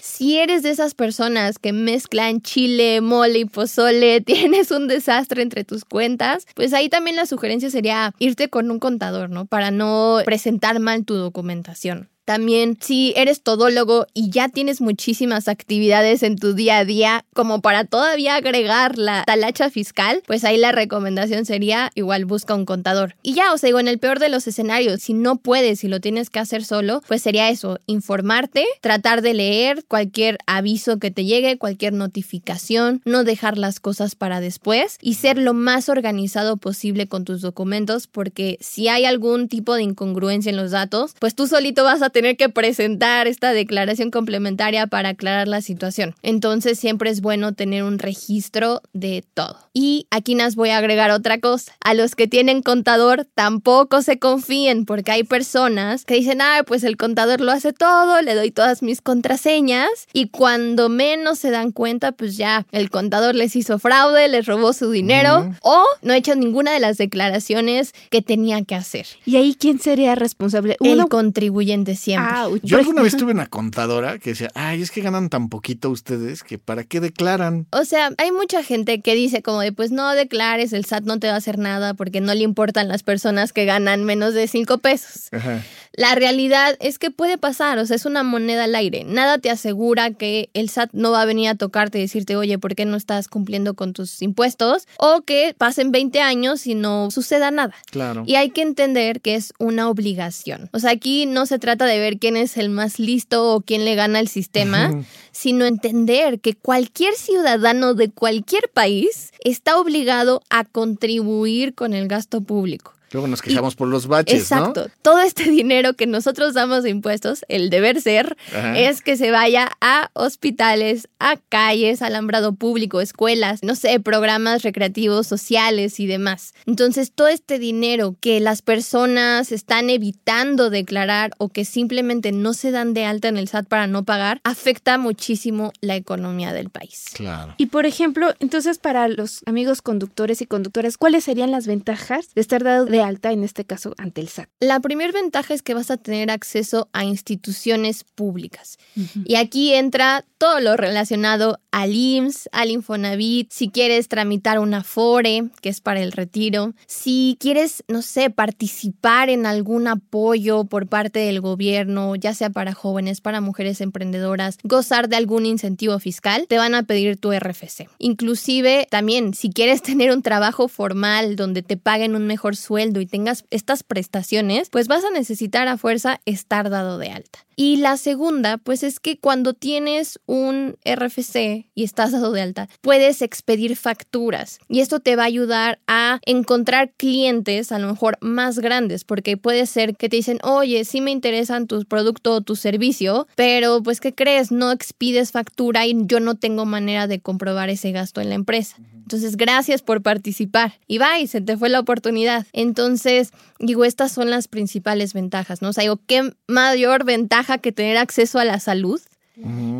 Si 0.00 0.38
eres 0.38 0.62
de 0.62 0.70
esas 0.70 0.94
personas 0.94 1.58
que 1.58 1.72
mezclan 1.72 2.42
chile, 2.42 3.00
mole 3.00 3.40
y 3.40 3.44
pozole, 3.44 4.20
tienes 4.24 4.70
un 4.70 4.86
desastre 4.86 5.42
entre 5.42 5.64
tus 5.64 5.84
cuentas, 5.84 6.46
pues 6.54 6.72
ahí 6.74 6.88
también 6.88 7.16
la 7.16 7.26
sugerencia 7.26 7.70
sería 7.70 8.14
irte 8.18 8.48
con 8.48 8.70
un 8.70 8.78
contador, 8.78 9.30
¿no? 9.30 9.46
Para 9.46 9.70
no 9.70 10.20
presentar 10.24 10.78
mal 10.78 11.04
tu 11.04 11.14
documentación. 11.14 12.08
También, 12.24 12.78
si 12.80 13.12
eres 13.16 13.42
todólogo 13.42 14.06
y 14.14 14.30
ya 14.30 14.48
tienes 14.48 14.80
muchísimas 14.80 15.48
actividades 15.48 16.22
en 16.22 16.36
tu 16.36 16.54
día 16.54 16.78
a 16.78 16.84
día, 16.84 17.24
como 17.34 17.60
para 17.62 17.84
todavía 17.84 18.36
agregar 18.36 18.96
la 18.96 19.24
talacha 19.24 19.70
fiscal, 19.70 20.22
pues 20.26 20.44
ahí 20.44 20.56
la 20.56 20.72
recomendación 20.72 21.44
sería 21.44 21.90
igual 21.94 22.24
busca 22.24 22.54
un 22.54 22.64
contador. 22.64 23.16
Y 23.22 23.34
ya, 23.34 23.52
o 23.52 23.58
sea, 23.58 23.68
digo, 23.68 23.80
en 23.80 23.88
el 23.88 23.98
peor 23.98 24.20
de 24.20 24.28
los 24.28 24.46
escenarios, 24.46 25.02
si 25.02 25.14
no 25.14 25.36
puedes 25.36 25.82
y 25.82 25.88
lo 25.88 26.00
tienes 26.00 26.30
que 26.30 26.38
hacer 26.38 26.64
solo, 26.64 27.02
pues 27.08 27.22
sería 27.22 27.50
eso, 27.50 27.80
informarte, 27.86 28.66
tratar 28.80 29.22
de 29.22 29.34
leer 29.34 29.84
cualquier 29.86 30.38
aviso 30.46 30.98
que 30.98 31.10
te 31.10 31.24
llegue, 31.24 31.58
cualquier 31.58 31.92
notificación, 31.92 33.02
no 33.04 33.24
dejar 33.24 33.58
las 33.58 33.80
cosas 33.80 34.14
para 34.14 34.40
después 34.40 34.98
y 35.00 35.14
ser 35.14 35.38
lo 35.38 35.54
más 35.54 35.88
organizado 35.88 36.56
posible 36.56 37.08
con 37.08 37.24
tus 37.24 37.40
documentos, 37.40 38.06
porque 38.06 38.58
si 38.60 38.88
hay 38.88 39.04
algún 39.04 39.48
tipo 39.48 39.74
de 39.74 39.82
incongruencia 39.82 40.50
en 40.50 40.56
los 40.56 40.70
datos, 40.70 41.14
pues 41.18 41.34
tú 41.34 41.46
solito 41.46 41.82
vas 41.82 42.02
a 42.02 42.10
tener 42.22 42.36
que 42.36 42.48
presentar 42.48 43.26
esta 43.26 43.52
declaración 43.52 44.12
complementaria 44.12 44.86
para 44.86 45.08
aclarar 45.08 45.48
la 45.48 45.60
situación. 45.60 46.14
Entonces 46.22 46.78
siempre 46.78 47.10
es 47.10 47.20
bueno 47.20 47.52
tener 47.52 47.82
un 47.82 47.98
registro 47.98 48.80
de 48.92 49.24
todo. 49.34 49.58
Y 49.72 50.06
aquí 50.12 50.36
nos 50.36 50.54
voy 50.54 50.68
a 50.68 50.78
agregar 50.78 51.10
otra 51.10 51.40
cosa. 51.40 51.72
A 51.80 51.94
los 51.94 52.14
que 52.14 52.28
tienen 52.28 52.62
contador 52.62 53.26
tampoco 53.34 54.02
se 54.02 54.20
confíen 54.20 54.84
porque 54.84 55.10
hay 55.10 55.24
personas 55.24 56.04
que 56.04 56.14
dicen, 56.14 56.40
ah, 56.42 56.62
pues 56.64 56.84
el 56.84 56.96
contador 56.96 57.40
lo 57.40 57.50
hace 57.50 57.72
todo, 57.72 58.22
le 58.22 58.36
doy 58.36 58.52
todas 58.52 58.84
mis 58.84 59.00
contraseñas 59.00 59.90
y 60.12 60.28
cuando 60.28 60.88
menos 60.88 61.40
se 61.40 61.50
dan 61.50 61.72
cuenta, 61.72 62.12
pues 62.12 62.36
ya 62.36 62.66
el 62.70 62.88
contador 62.88 63.34
les 63.34 63.56
hizo 63.56 63.80
fraude, 63.80 64.28
les 64.28 64.46
robó 64.46 64.72
su 64.74 64.92
dinero 64.92 65.52
o 65.62 65.84
no 66.02 66.12
ha 66.12 66.16
hecho 66.16 66.36
ninguna 66.36 66.72
de 66.72 66.78
las 66.78 66.98
declaraciones 66.98 67.94
que 68.10 68.22
tenía 68.22 68.62
que 68.62 68.76
hacer. 68.76 69.06
¿Y 69.26 69.34
ahí 69.34 69.56
quién 69.58 69.80
sería 69.80 70.14
responsable? 70.14 70.76
El 70.78 71.08
contribuyente 71.08 71.96
siempre. 72.02 72.34
Ouch. 72.36 72.60
Yo 72.62 72.78
alguna 72.78 73.02
vez 73.02 73.16
tuve 73.16 73.32
una 73.32 73.46
contadora 73.46 74.18
que 74.18 74.30
decía, 74.30 74.50
ay, 74.54 74.82
es 74.82 74.90
que 74.90 75.00
ganan 75.00 75.28
tan 75.28 75.48
poquito 75.48 75.90
ustedes 75.90 76.42
que 76.42 76.58
para 76.58 76.84
qué 76.84 77.00
declaran. 77.00 77.66
O 77.70 77.84
sea, 77.84 78.10
hay 78.18 78.32
mucha 78.32 78.62
gente 78.62 79.00
que 79.00 79.14
dice 79.14 79.42
como 79.42 79.60
de, 79.60 79.72
pues 79.72 79.90
no 79.90 80.12
declares, 80.12 80.72
el 80.72 80.84
SAT 80.84 81.04
no 81.04 81.18
te 81.18 81.28
va 81.28 81.34
a 81.34 81.36
hacer 81.36 81.58
nada 81.58 81.94
porque 81.94 82.20
no 82.20 82.34
le 82.34 82.42
importan 82.42 82.88
las 82.88 83.02
personas 83.02 83.52
que 83.52 83.64
ganan 83.64 84.04
menos 84.04 84.34
de 84.34 84.48
cinco 84.48 84.78
pesos. 84.78 85.28
Ajá. 85.32 85.62
La 85.94 86.14
realidad 86.14 86.76
es 86.80 86.98
que 86.98 87.10
puede 87.10 87.36
pasar, 87.36 87.78
o 87.78 87.84
sea, 87.84 87.96
es 87.96 88.06
una 88.06 88.22
moneda 88.22 88.64
al 88.64 88.74
aire. 88.74 89.04
Nada 89.04 89.38
te 89.38 89.50
asegura 89.50 90.10
que 90.10 90.48
el 90.54 90.70
SAT 90.70 90.90
no 90.92 91.10
va 91.10 91.22
a 91.22 91.26
venir 91.26 91.48
a 91.48 91.54
tocarte 91.54 91.98
y 91.98 92.02
decirte, 92.02 92.34
oye, 92.36 92.58
¿por 92.58 92.74
qué 92.74 92.86
no 92.86 92.96
estás 92.96 93.28
cumpliendo 93.28 93.74
con 93.74 93.92
tus 93.92 94.22
impuestos? 94.22 94.88
O 94.96 95.20
que 95.20 95.54
pasen 95.56 95.92
20 95.92 96.20
años 96.20 96.66
y 96.66 96.74
no 96.74 97.10
suceda 97.10 97.50
nada. 97.50 97.74
Claro. 97.90 98.24
Y 98.26 98.36
hay 98.36 98.50
que 98.50 98.62
entender 98.62 99.20
que 99.20 99.34
es 99.34 99.52
una 99.58 99.90
obligación. 99.90 100.70
O 100.72 100.78
sea, 100.78 100.92
aquí 100.92 101.26
no 101.26 101.44
se 101.44 101.58
trata 101.58 101.84
de 101.84 101.98
ver 101.98 102.18
quién 102.18 102.36
es 102.36 102.56
el 102.56 102.70
más 102.70 102.98
listo 102.98 103.54
o 103.54 103.60
quién 103.60 103.84
le 103.84 103.94
gana 103.94 104.18
el 104.18 104.28
sistema, 104.28 105.04
sino 105.30 105.66
entender 105.66 106.40
que 106.40 106.54
cualquier 106.54 107.14
ciudadano 107.14 107.94
de 107.94 108.10
cualquier 108.10 108.70
país 108.70 109.32
está 109.44 109.78
obligado 109.78 110.42
a 110.48 110.64
contribuir 110.64 111.74
con 111.74 111.92
el 111.92 112.08
gasto 112.08 112.40
público. 112.40 112.94
Luego 113.12 113.28
nos 113.28 113.42
quejamos 113.42 113.76
por 113.76 113.88
los 113.88 114.06
baches, 114.06 114.40
Exacto. 114.40 114.88
Todo 115.02 115.20
este 115.20 115.44
dinero 115.50 115.94
que 115.94 116.06
nosotros 116.06 116.54
damos 116.54 116.82
de 116.82 116.90
impuestos, 116.90 117.44
el 117.48 117.70
deber 117.70 118.00
ser, 118.00 118.36
Ajá. 118.48 118.78
es 118.78 119.02
que 119.02 119.16
se 119.16 119.30
vaya 119.30 119.70
a 119.80 120.10
hospitales, 120.14 121.08
a 121.18 121.36
calles, 121.36 122.02
alambrado 122.02 122.54
público, 122.54 123.00
escuelas, 123.00 123.62
no 123.62 123.74
sé, 123.74 124.00
programas 124.00 124.62
recreativos, 124.62 125.26
sociales 125.26 126.00
y 126.00 126.06
demás. 126.06 126.54
Entonces, 126.66 127.12
todo 127.12 127.28
este 127.28 127.58
dinero 127.58 128.16
que 128.20 128.40
las 128.40 128.62
personas 128.62 129.52
están 129.52 129.90
evitando 129.90 130.70
declarar 130.70 131.32
o 131.38 131.48
que 131.48 131.64
simplemente 131.64 132.32
no 132.32 132.54
se 132.54 132.70
dan 132.70 132.94
de 132.94 133.04
alta 133.04 133.28
en 133.28 133.36
el 133.36 133.48
SAT 133.48 133.66
para 133.66 133.86
no 133.86 134.04
pagar, 134.04 134.40
afecta 134.44 134.98
muchísimo 134.98 135.72
la 135.80 135.96
economía 135.96 136.52
del 136.52 136.70
país. 136.70 137.06
¿no? 137.12 137.16
Claro. 137.18 137.54
Y 137.58 137.66
por 137.66 137.86
ejemplo, 137.86 138.34
entonces 138.40 138.78
para 138.78 139.08
los 139.08 139.42
amigos 139.46 139.82
conductores 139.82 140.40
y 140.40 140.46
conductoras, 140.46 140.96
¿cuáles 140.96 141.24
serían 141.24 141.50
las 141.50 141.66
ventajas 141.66 142.34
de 142.34 142.40
estar 142.40 142.62
dado 142.64 142.86
de 142.86 143.01
alta, 143.02 143.32
en 143.32 143.44
este 143.44 143.64
caso, 143.64 143.94
ante 143.98 144.20
el 144.20 144.28
SAT? 144.28 144.48
La 144.60 144.80
primera 144.80 145.12
ventaja 145.12 145.54
es 145.54 145.62
que 145.62 145.74
vas 145.74 145.90
a 145.90 145.96
tener 145.96 146.30
acceso 146.30 146.88
a 146.92 147.04
instituciones 147.04 148.04
públicas. 148.04 148.78
Y 149.24 149.36
aquí 149.36 149.74
entra 149.74 150.24
todo 150.38 150.60
lo 150.60 150.76
relacionado 150.76 151.60
al 151.70 151.94
IMSS, 151.94 152.48
al 152.52 152.70
Infonavit, 152.70 153.50
si 153.52 153.70
quieres 153.70 154.08
tramitar 154.08 154.58
una 154.58 154.82
FORE, 154.82 155.50
que 155.60 155.68
es 155.68 155.80
para 155.80 156.00
el 156.00 156.12
retiro, 156.12 156.74
si 156.86 157.36
quieres, 157.38 157.84
no 157.88 158.02
sé, 158.02 158.28
participar 158.28 159.30
en 159.30 159.46
algún 159.46 159.86
apoyo 159.86 160.64
por 160.64 160.88
parte 160.88 161.20
del 161.20 161.40
gobierno, 161.40 162.16
ya 162.16 162.34
sea 162.34 162.50
para 162.50 162.74
jóvenes, 162.74 163.20
para 163.20 163.40
mujeres 163.40 163.80
emprendedoras, 163.80 164.58
gozar 164.64 165.08
de 165.08 165.16
algún 165.16 165.46
incentivo 165.46 165.98
fiscal, 165.98 166.46
te 166.48 166.58
van 166.58 166.74
a 166.74 166.82
pedir 166.82 167.16
tu 167.16 167.32
RFC. 167.32 167.88
Inclusive 167.98 168.86
también, 168.90 169.34
si 169.34 169.50
quieres 169.50 169.82
tener 169.92 170.10
un 170.10 170.22
trabajo 170.22 170.68
formal 170.68 171.36
donde 171.36 171.62
te 171.62 171.76
paguen 171.76 172.16
un 172.16 172.26
mejor 172.26 172.56
sueldo 172.56 172.91
y 173.00 173.06
tengas 173.06 173.44
estas 173.50 173.82
prestaciones, 173.82 174.70
pues 174.70 174.88
vas 174.88 175.04
a 175.04 175.10
necesitar 175.10 175.68
a 175.68 175.78
fuerza 175.78 176.20
estar 176.24 176.70
dado 176.70 176.98
de 176.98 177.10
alta. 177.10 177.40
Y 177.56 177.76
la 177.76 177.96
segunda, 177.96 178.58
pues 178.58 178.82
es 178.82 178.98
que 178.98 179.18
cuando 179.18 179.52
tienes 179.52 180.18
un 180.26 180.76
RFC 180.84 181.66
y 181.74 181.84
estás 181.84 182.12
dado 182.12 182.32
de 182.32 182.40
alta, 182.40 182.68
puedes 182.80 183.22
expedir 183.22 183.76
facturas 183.76 184.58
y 184.68 184.80
esto 184.80 185.00
te 185.00 185.16
va 185.16 185.24
a 185.24 185.26
ayudar 185.26 185.78
a 185.86 186.18
encontrar 186.24 186.92
clientes 186.96 187.70
a 187.70 187.78
lo 187.78 187.88
mejor 187.88 188.16
más 188.20 188.58
grandes, 188.58 189.04
porque 189.04 189.36
puede 189.36 189.66
ser 189.66 189.96
que 189.96 190.08
te 190.08 190.16
dicen, 190.16 190.38
oye, 190.42 190.84
sí 190.84 191.00
me 191.00 191.10
interesan 191.10 191.66
tu 191.66 191.84
producto 191.84 192.32
o 192.32 192.40
tu 192.40 192.56
servicio, 192.56 193.26
pero 193.36 193.82
pues 193.82 194.00
¿qué 194.00 194.14
crees? 194.14 194.50
No 194.50 194.72
expides 194.72 195.30
factura 195.30 195.86
y 195.86 195.94
yo 196.06 196.20
no 196.20 196.36
tengo 196.36 196.64
manera 196.64 197.06
de 197.06 197.20
comprobar 197.20 197.70
ese 197.70 197.92
gasto 197.92 198.20
en 198.20 198.30
la 198.30 198.34
empresa. 198.34 198.76
Entonces, 199.02 199.36
gracias 199.36 199.82
por 199.82 200.02
participar. 200.02 200.74
Y 200.86 200.98
bye, 200.98 201.26
se 201.26 201.40
te 201.40 201.56
fue 201.56 201.68
la 201.68 201.80
oportunidad. 201.80 202.46
Entonces, 202.52 203.32
digo, 203.58 203.84
estas 203.84 204.12
son 204.12 204.30
las 204.30 204.48
principales 204.48 205.12
ventajas, 205.12 205.60
¿no? 205.60 205.68
O 205.68 205.72
sea, 205.72 205.82
digo, 205.82 206.00
¿qué 206.06 206.32
mayor 206.46 207.04
ventaja 207.04 207.58
que 207.58 207.72
tener 207.72 207.98
acceso 207.98 208.38
a 208.38 208.44
la 208.44 208.60
salud? 208.60 209.00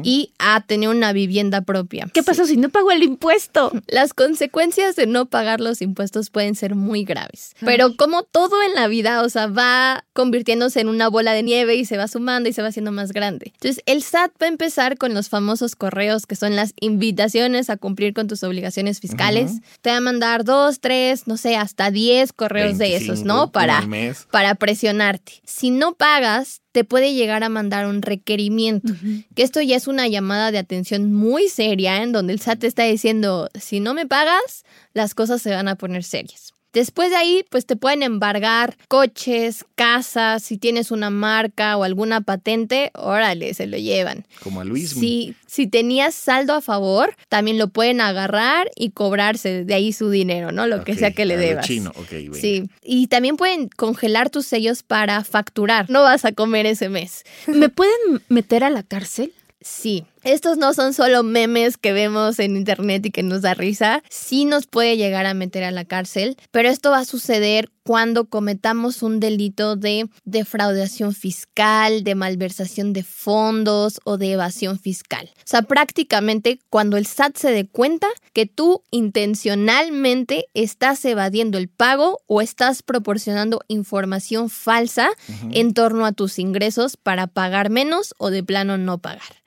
Y 0.02 0.32
a 0.38 0.62
tener 0.62 0.88
una 0.88 1.12
vivienda 1.12 1.60
propia. 1.60 2.08
¿Qué 2.12 2.22
pasó 2.22 2.46
si 2.46 2.56
no 2.56 2.70
pago 2.70 2.90
el 2.90 3.02
impuesto? 3.02 3.72
Las 3.86 4.14
consecuencias 4.14 4.96
de 4.96 5.06
no 5.06 5.26
pagar 5.26 5.60
los 5.60 5.82
impuestos 5.82 6.30
pueden 6.30 6.54
ser 6.54 6.74
muy 6.74 7.04
graves. 7.04 7.54
Pero 7.60 7.96
como 7.96 8.22
todo 8.22 8.62
en 8.62 8.74
la 8.74 8.88
vida, 8.88 9.22
o 9.22 9.28
sea, 9.28 9.46
va 9.46 10.04
convirtiéndose 10.12 10.80
en 10.80 10.88
una 10.88 11.08
bola 11.08 11.32
de 11.32 11.42
nieve 11.42 11.76
y 11.76 11.84
se 11.84 11.96
va 11.96 12.08
sumando 12.08 12.48
y 12.48 12.52
se 12.52 12.62
va 12.62 12.68
haciendo 12.68 12.92
más 12.92 13.12
grande. 13.12 13.52
Entonces, 13.54 13.82
el 13.86 14.02
SAT 14.02 14.32
va 14.40 14.46
a 14.46 14.48
empezar 14.48 14.96
con 14.96 15.14
los 15.14 15.28
famosos 15.28 15.76
correos 15.76 16.26
que 16.26 16.36
son 16.36 16.56
las 16.56 16.74
invitaciones 16.80 17.70
a 17.70 17.76
cumplir 17.76 18.14
con 18.14 18.28
tus 18.28 18.42
obligaciones 18.42 19.00
fiscales. 19.00 19.60
Te 19.82 19.90
va 19.90 19.98
a 19.98 20.00
mandar 20.00 20.44
dos, 20.44 20.80
tres, 20.80 21.26
no 21.26 21.36
sé, 21.36 21.56
hasta 21.56 21.90
diez 21.90 22.32
correos 22.32 22.78
de 22.78 22.96
esos, 22.96 23.22
25, 23.22 23.28
¿no? 23.28 23.52
Para, 23.52 23.82
mes. 23.82 24.26
para 24.30 24.54
presionarte. 24.54 25.40
Si 25.44 25.70
no 25.70 25.94
pagas, 25.94 26.61
te 26.72 26.84
puede 26.84 27.14
llegar 27.14 27.44
a 27.44 27.48
mandar 27.48 27.86
un 27.86 28.02
requerimiento. 28.02 28.94
Que 29.34 29.42
esto 29.42 29.60
ya 29.60 29.76
es 29.76 29.86
una 29.86 30.08
llamada 30.08 30.50
de 30.50 30.58
atención 30.58 31.12
muy 31.12 31.48
seria 31.48 32.02
en 32.02 32.12
donde 32.12 32.32
el 32.32 32.40
SAT 32.40 32.60
te 32.60 32.66
está 32.66 32.84
diciendo, 32.84 33.48
si 33.54 33.78
no 33.80 33.94
me 33.94 34.06
pagas, 34.06 34.64
las 34.94 35.14
cosas 35.14 35.42
se 35.42 35.50
van 35.50 35.68
a 35.68 35.76
poner 35.76 36.02
serias. 36.02 36.54
Después 36.72 37.10
de 37.10 37.16
ahí, 37.16 37.44
pues 37.50 37.66
te 37.66 37.76
pueden 37.76 38.02
embargar 38.02 38.76
coches, 38.88 39.64
casas, 39.74 40.42
si 40.42 40.56
tienes 40.56 40.90
una 40.90 41.10
marca 41.10 41.76
o 41.76 41.84
alguna 41.84 42.22
patente, 42.22 42.90
órale, 42.94 43.52
se 43.54 43.66
lo 43.66 43.76
llevan. 43.76 44.26
Como 44.42 44.60
a 44.60 44.64
Luis. 44.64 44.90
Si, 44.90 45.34
si 45.46 45.66
tenías 45.66 46.14
saldo 46.14 46.54
a 46.54 46.60
favor, 46.60 47.14
también 47.28 47.58
lo 47.58 47.68
pueden 47.68 48.00
agarrar 48.00 48.70
y 48.74 48.90
cobrarse 48.90 49.64
de 49.64 49.74
ahí 49.74 49.92
su 49.92 50.08
dinero, 50.10 50.50
¿no? 50.50 50.66
Lo 50.66 50.82
que 50.84 50.94
sea 50.94 51.10
que 51.12 51.24
le 51.24 51.34
a 51.34 51.36
lo 51.36 51.42
debas. 51.42 51.66
chino, 51.66 51.90
ok, 51.90 52.10
venga. 52.10 52.38
Sí, 52.38 52.68
y 52.82 53.08
también 53.08 53.36
pueden 53.36 53.68
congelar 53.68 54.30
tus 54.30 54.46
sellos 54.46 54.82
para 54.82 55.24
facturar. 55.24 55.90
No 55.90 56.02
vas 56.02 56.24
a 56.24 56.32
comer 56.32 56.66
ese 56.66 56.88
mes. 56.88 57.24
¿Me 57.46 57.68
pueden 57.68 58.22
meter 58.28 58.64
a 58.64 58.70
la 58.70 58.82
cárcel? 58.82 59.32
Sí, 59.60 60.04
estos 60.24 60.56
no 60.56 60.72
son 60.74 60.94
solo 60.94 61.22
memes 61.22 61.76
que 61.76 61.92
vemos 61.92 62.38
en 62.38 62.56
internet 62.56 63.04
y 63.06 63.10
que 63.10 63.22
nos 63.22 63.42
da 63.42 63.54
risa. 63.54 64.02
Sí 64.08 64.44
nos 64.44 64.66
puede 64.66 64.96
llegar 64.96 65.26
a 65.26 65.34
meter 65.34 65.64
a 65.64 65.70
la 65.70 65.84
cárcel, 65.84 66.36
pero 66.50 66.68
esto 66.68 66.90
va 66.90 66.98
a 66.98 67.04
suceder 67.04 67.70
cuando 67.82 68.26
cometamos 68.26 69.02
un 69.02 69.18
delito 69.18 69.76
de 69.76 70.08
defraudación 70.24 71.14
fiscal, 71.14 72.04
de 72.04 72.14
malversación 72.14 72.92
de 72.92 73.02
fondos 73.02 74.00
o 74.04 74.18
de 74.18 74.32
evasión 74.32 74.78
fiscal. 74.78 75.30
O 75.38 75.42
sea, 75.44 75.62
prácticamente 75.62 76.60
cuando 76.70 76.96
el 76.96 77.06
SAT 77.06 77.36
se 77.36 77.50
dé 77.50 77.66
cuenta 77.66 78.06
que 78.32 78.46
tú 78.46 78.82
intencionalmente 78.90 80.46
estás 80.54 81.04
evadiendo 81.04 81.58
el 81.58 81.68
pago 81.68 82.20
o 82.26 82.40
estás 82.40 82.82
proporcionando 82.82 83.60
información 83.68 84.48
falsa 84.48 85.10
en 85.50 85.74
torno 85.74 86.06
a 86.06 86.12
tus 86.12 86.38
ingresos 86.38 86.96
para 86.96 87.26
pagar 87.26 87.70
menos 87.70 88.14
o 88.18 88.30
de 88.30 88.44
plano 88.44 88.78
no 88.78 88.98
pagar. 88.98 89.42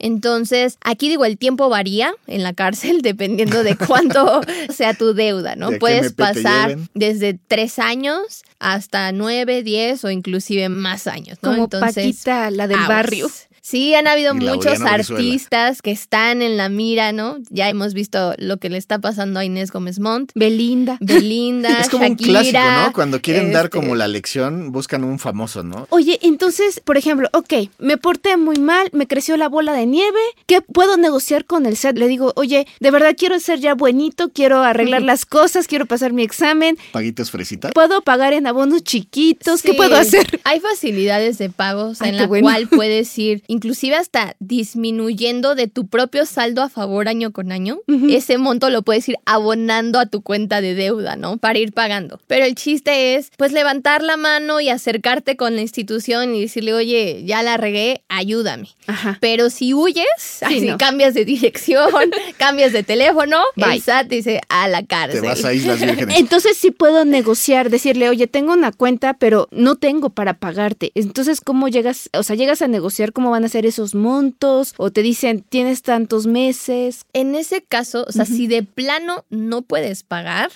Entonces, 0.00 0.78
aquí 0.82 1.08
digo, 1.10 1.26
el 1.26 1.36
tiempo 1.36 1.68
varía 1.68 2.14
en 2.26 2.42
la 2.42 2.54
cárcel 2.54 3.00
dependiendo 3.02 3.62
de 3.62 3.76
cuánto 3.76 4.40
sea 4.74 4.94
tu 4.94 5.14
deuda, 5.14 5.54
¿no? 5.54 5.70
De 5.70 5.78
Puedes 5.78 6.12
pasar 6.12 6.76
desde 6.94 7.34
tres 7.34 7.78
años 7.78 8.42
hasta 8.58 9.12
nueve, 9.12 9.62
diez 9.62 10.04
o 10.04 10.10
inclusive 10.10 10.68
más 10.68 11.06
años, 11.06 11.38
¿no? 11.42 11.50
Como 11.50 11.64
Entonces, 11.64 11.94
Paquita, 11.94 12.50
la 12.50 12.66
del 12.66 12.80
barrio. 12.88 13.30
Sí, 13.70 13.94
han 13.94 14.08
habido 14.08 14.34
muchos 14.34 14.80
artistas 14.80 15.80
que 15.80 15.92
están 15.92 16.42
en 16.42 16.56
la 16.56 16.68
mira, 16.68 17.12
¿no? 17.12 17.38
Ya 17.50 17.68
hemos 17.68 17.94
visto 17.94 18.34
lo 18.38 18.56
que 18.56 18.68
le 18.68 18.78
está 18.78 18.98
pasando 18.98 19.38
a 19.38 19.44
Inés 19.44 19.70
Gómez 19.70 20.00
Montt, 20.00 20.32
Belinda. 20.34 20.96
Belinda, 21.00 21.68
Es 21.80 21.88
como 21.88 22.04
un 22.04 22.16
clásico, 22.16 22.58
¿no? 22.58 22.92
Cuando 22.92 23.20
quieren 23.20 23.52
dar 23.52 23.66
este, 23.66 23.78
como 23.78 23.94
la 23.94 24.08
lección, 24.08 24.72
buscan 24.72 25.04
un 25.04 25.20
famoso, 25.20 25.62
¿no? 25.62 25.86
Oye, 25.90 26.18
entonces, 26.22 26.80
por 26.80 26.96
ejemplo, 26.96 27.28
ok, 27.32 27.70
me 27.78 27.96
porté 27.96 28.36
muy 28.36 28.56
mal, 28.56 28.88
me 28.92 29.06
creció 29.06 29.36
la 29.36 29.48
bola 29.48 29.72
de 29.72 29.86
nieve, 29.86 30.18
¿qué 30.46 30.62
puedo 30.62 30.96
negociar 30.96 31.44
con 31.44 31.64
el 31.64 31.76
SAT? 31.76 31.96
Le 31.96 32.08
digo, 32.08 32.32
oye, 32.34 32.66
de 32.80 32.90
verdad 32.90 33.14
quiero 33.16 33.38
ser 33.38 33.60
ya 33.60 33.74
buenito, 33.74 34.30
quiero 34.30 34.62
arreglar 34.62 35.02
las 35.02 35.26
cosas, 35.26 35.68
quiero 35.68 35.86
pasar 35.86 36.12
mi 36.12 36.24
examen, 36.24 36.76
Paguitos 36.90 37.30
fresita. 37.30 37.70
puedo 37.70 38.02
pagar 38.02 38.32
en 38.32 38.48
abonos 38.48 38.82
chiquitos, 38.82 39.62
¿qué 39.62 39.74
puedo 39.74 39.94
hacer? 39.94 40.40
Hay 40.42 40.58
facilidades 40.58 41.38
de 41.38 41.50
pagos 41.50 42.00
Ay, 42.02 42.10
en 42.10 42.16
la 42.16 42.26
bueno. 42.26 42.48
cual 42.48 42.66
puedes 42.66 43.16
ir, 43.16 43.44
inclusive 43.60 43.94
hasta 43.94 44.36
disminuyendo 44.38 45.54
de 45.54 45.68
tu 45.68 45.86
propio 45.86 46.24
saldo 46.24 46.62
a 46.62 46.70
favor 46.70 47.08
año 47.08 47.30
con 47.30 47.52
año. 47.52 47.80
Ujú. 47.88 48.08
Ese 48.08 48.38
monto 48.38 48.70
lo 48.70 48.80
puedes 48.80 49.06
ir 49.10 49.16
abonando 49.26 49.98
a 49.98 50.06
tu 50.06 50.22
cuenta 50.22 50.62
de 50.62 50.74
deuda, 50.74 51.14
¿no? 51.16 51.36
Para 51.36 51.58
ir 51.58 51.72
pagando. 51.72 52.18
Pero 52.26 52.46
el 52.46 52.54
chiste 52.54 53.16
es, 53.16 53.30
pues, 53.36 53.52
levantar 53.52 54.02
la 54.02 54.16
mano 54.16 54.62
y 54.62 54.70
acercarte 54.70 55.36
con 55.36 55.56
la 55.56 55.60
institución 55.60 56.34
y 56.34 56.40
decirle, 56.40 56.72
oye, 56.72 57.22
ya 57.26 57.42
la 57.42 57.58
regué, 57.58 58.02
ayúdame. 58.08 58.68
Ajá. 58.86 59.18
Pero 59.20 59.50
si 59.50 59.74
huyes, 59.74 60.06
así 60.40 60.62
no. 60.62 60.78
cambias 60.78 61.12
de 61.12 61.26
dirección, 61.26 61.90
cambias 62.38 62.72
de 62.72 62.82
teléfono, 62.82 63.42
Bye. 63.56 63.74
el 63.76 63.82
SAT 63.82 64.06
dice 64.08 64.40
a 64.48 64.68
la 64.68 64.80
Te 64.80 64.86
cárcel. 64.86 65.20
vas 65.22 65.44
a 65.44 65.52
Islas 65.52 65.80
Vírgenes. 65.82 66.18
Entonces 66.18 66.56
sí 66.56 66.70
puedo 66.70 67.04
negociar, 67.04 67.68
decirle, 67.68 68.08
oye, 68.08 68.26
tengo 68.26 68.54
una 68.54 68.72
cuenta, 68.72 69.14
pero 69.14 69.48
no 69.50 69.76
tengo 69.76 70.08
para 70.08 70.38
pagarte. 70.38 70.92
Entonces, 70.94 71.42
¿cómo 71.42 71.68
llegas? 71.68 72.08
O 72.14 72.22
sea, 72.22 72.36
llegas 72.36 72.62
a 72.62 72.68
negociar 72.68 73.12
cómo 73.12 73.30
van 73.30 73.44
a 73.44 73.48
ser 73.50 73.66
esos 73.66 73.94
montos, 73.94 74.74
o 74.78 74.90
te 74.90 75.02
dicen, 75.02 75.44
tienes 75.48 75.82
tantos 75.82 76.26
meses. 76.26 77.04
En 77.12 77.34
ese 77.34 77.62
caso, 77.62 78.04
o 78.08 78.12
sea, 78.12 78.24
si 78.24 78.46
de 78.46 78.62
plano 78.62 79.24
no 79.30 79.62
puedes 79.62 80.02
pagar, 80.02 80.50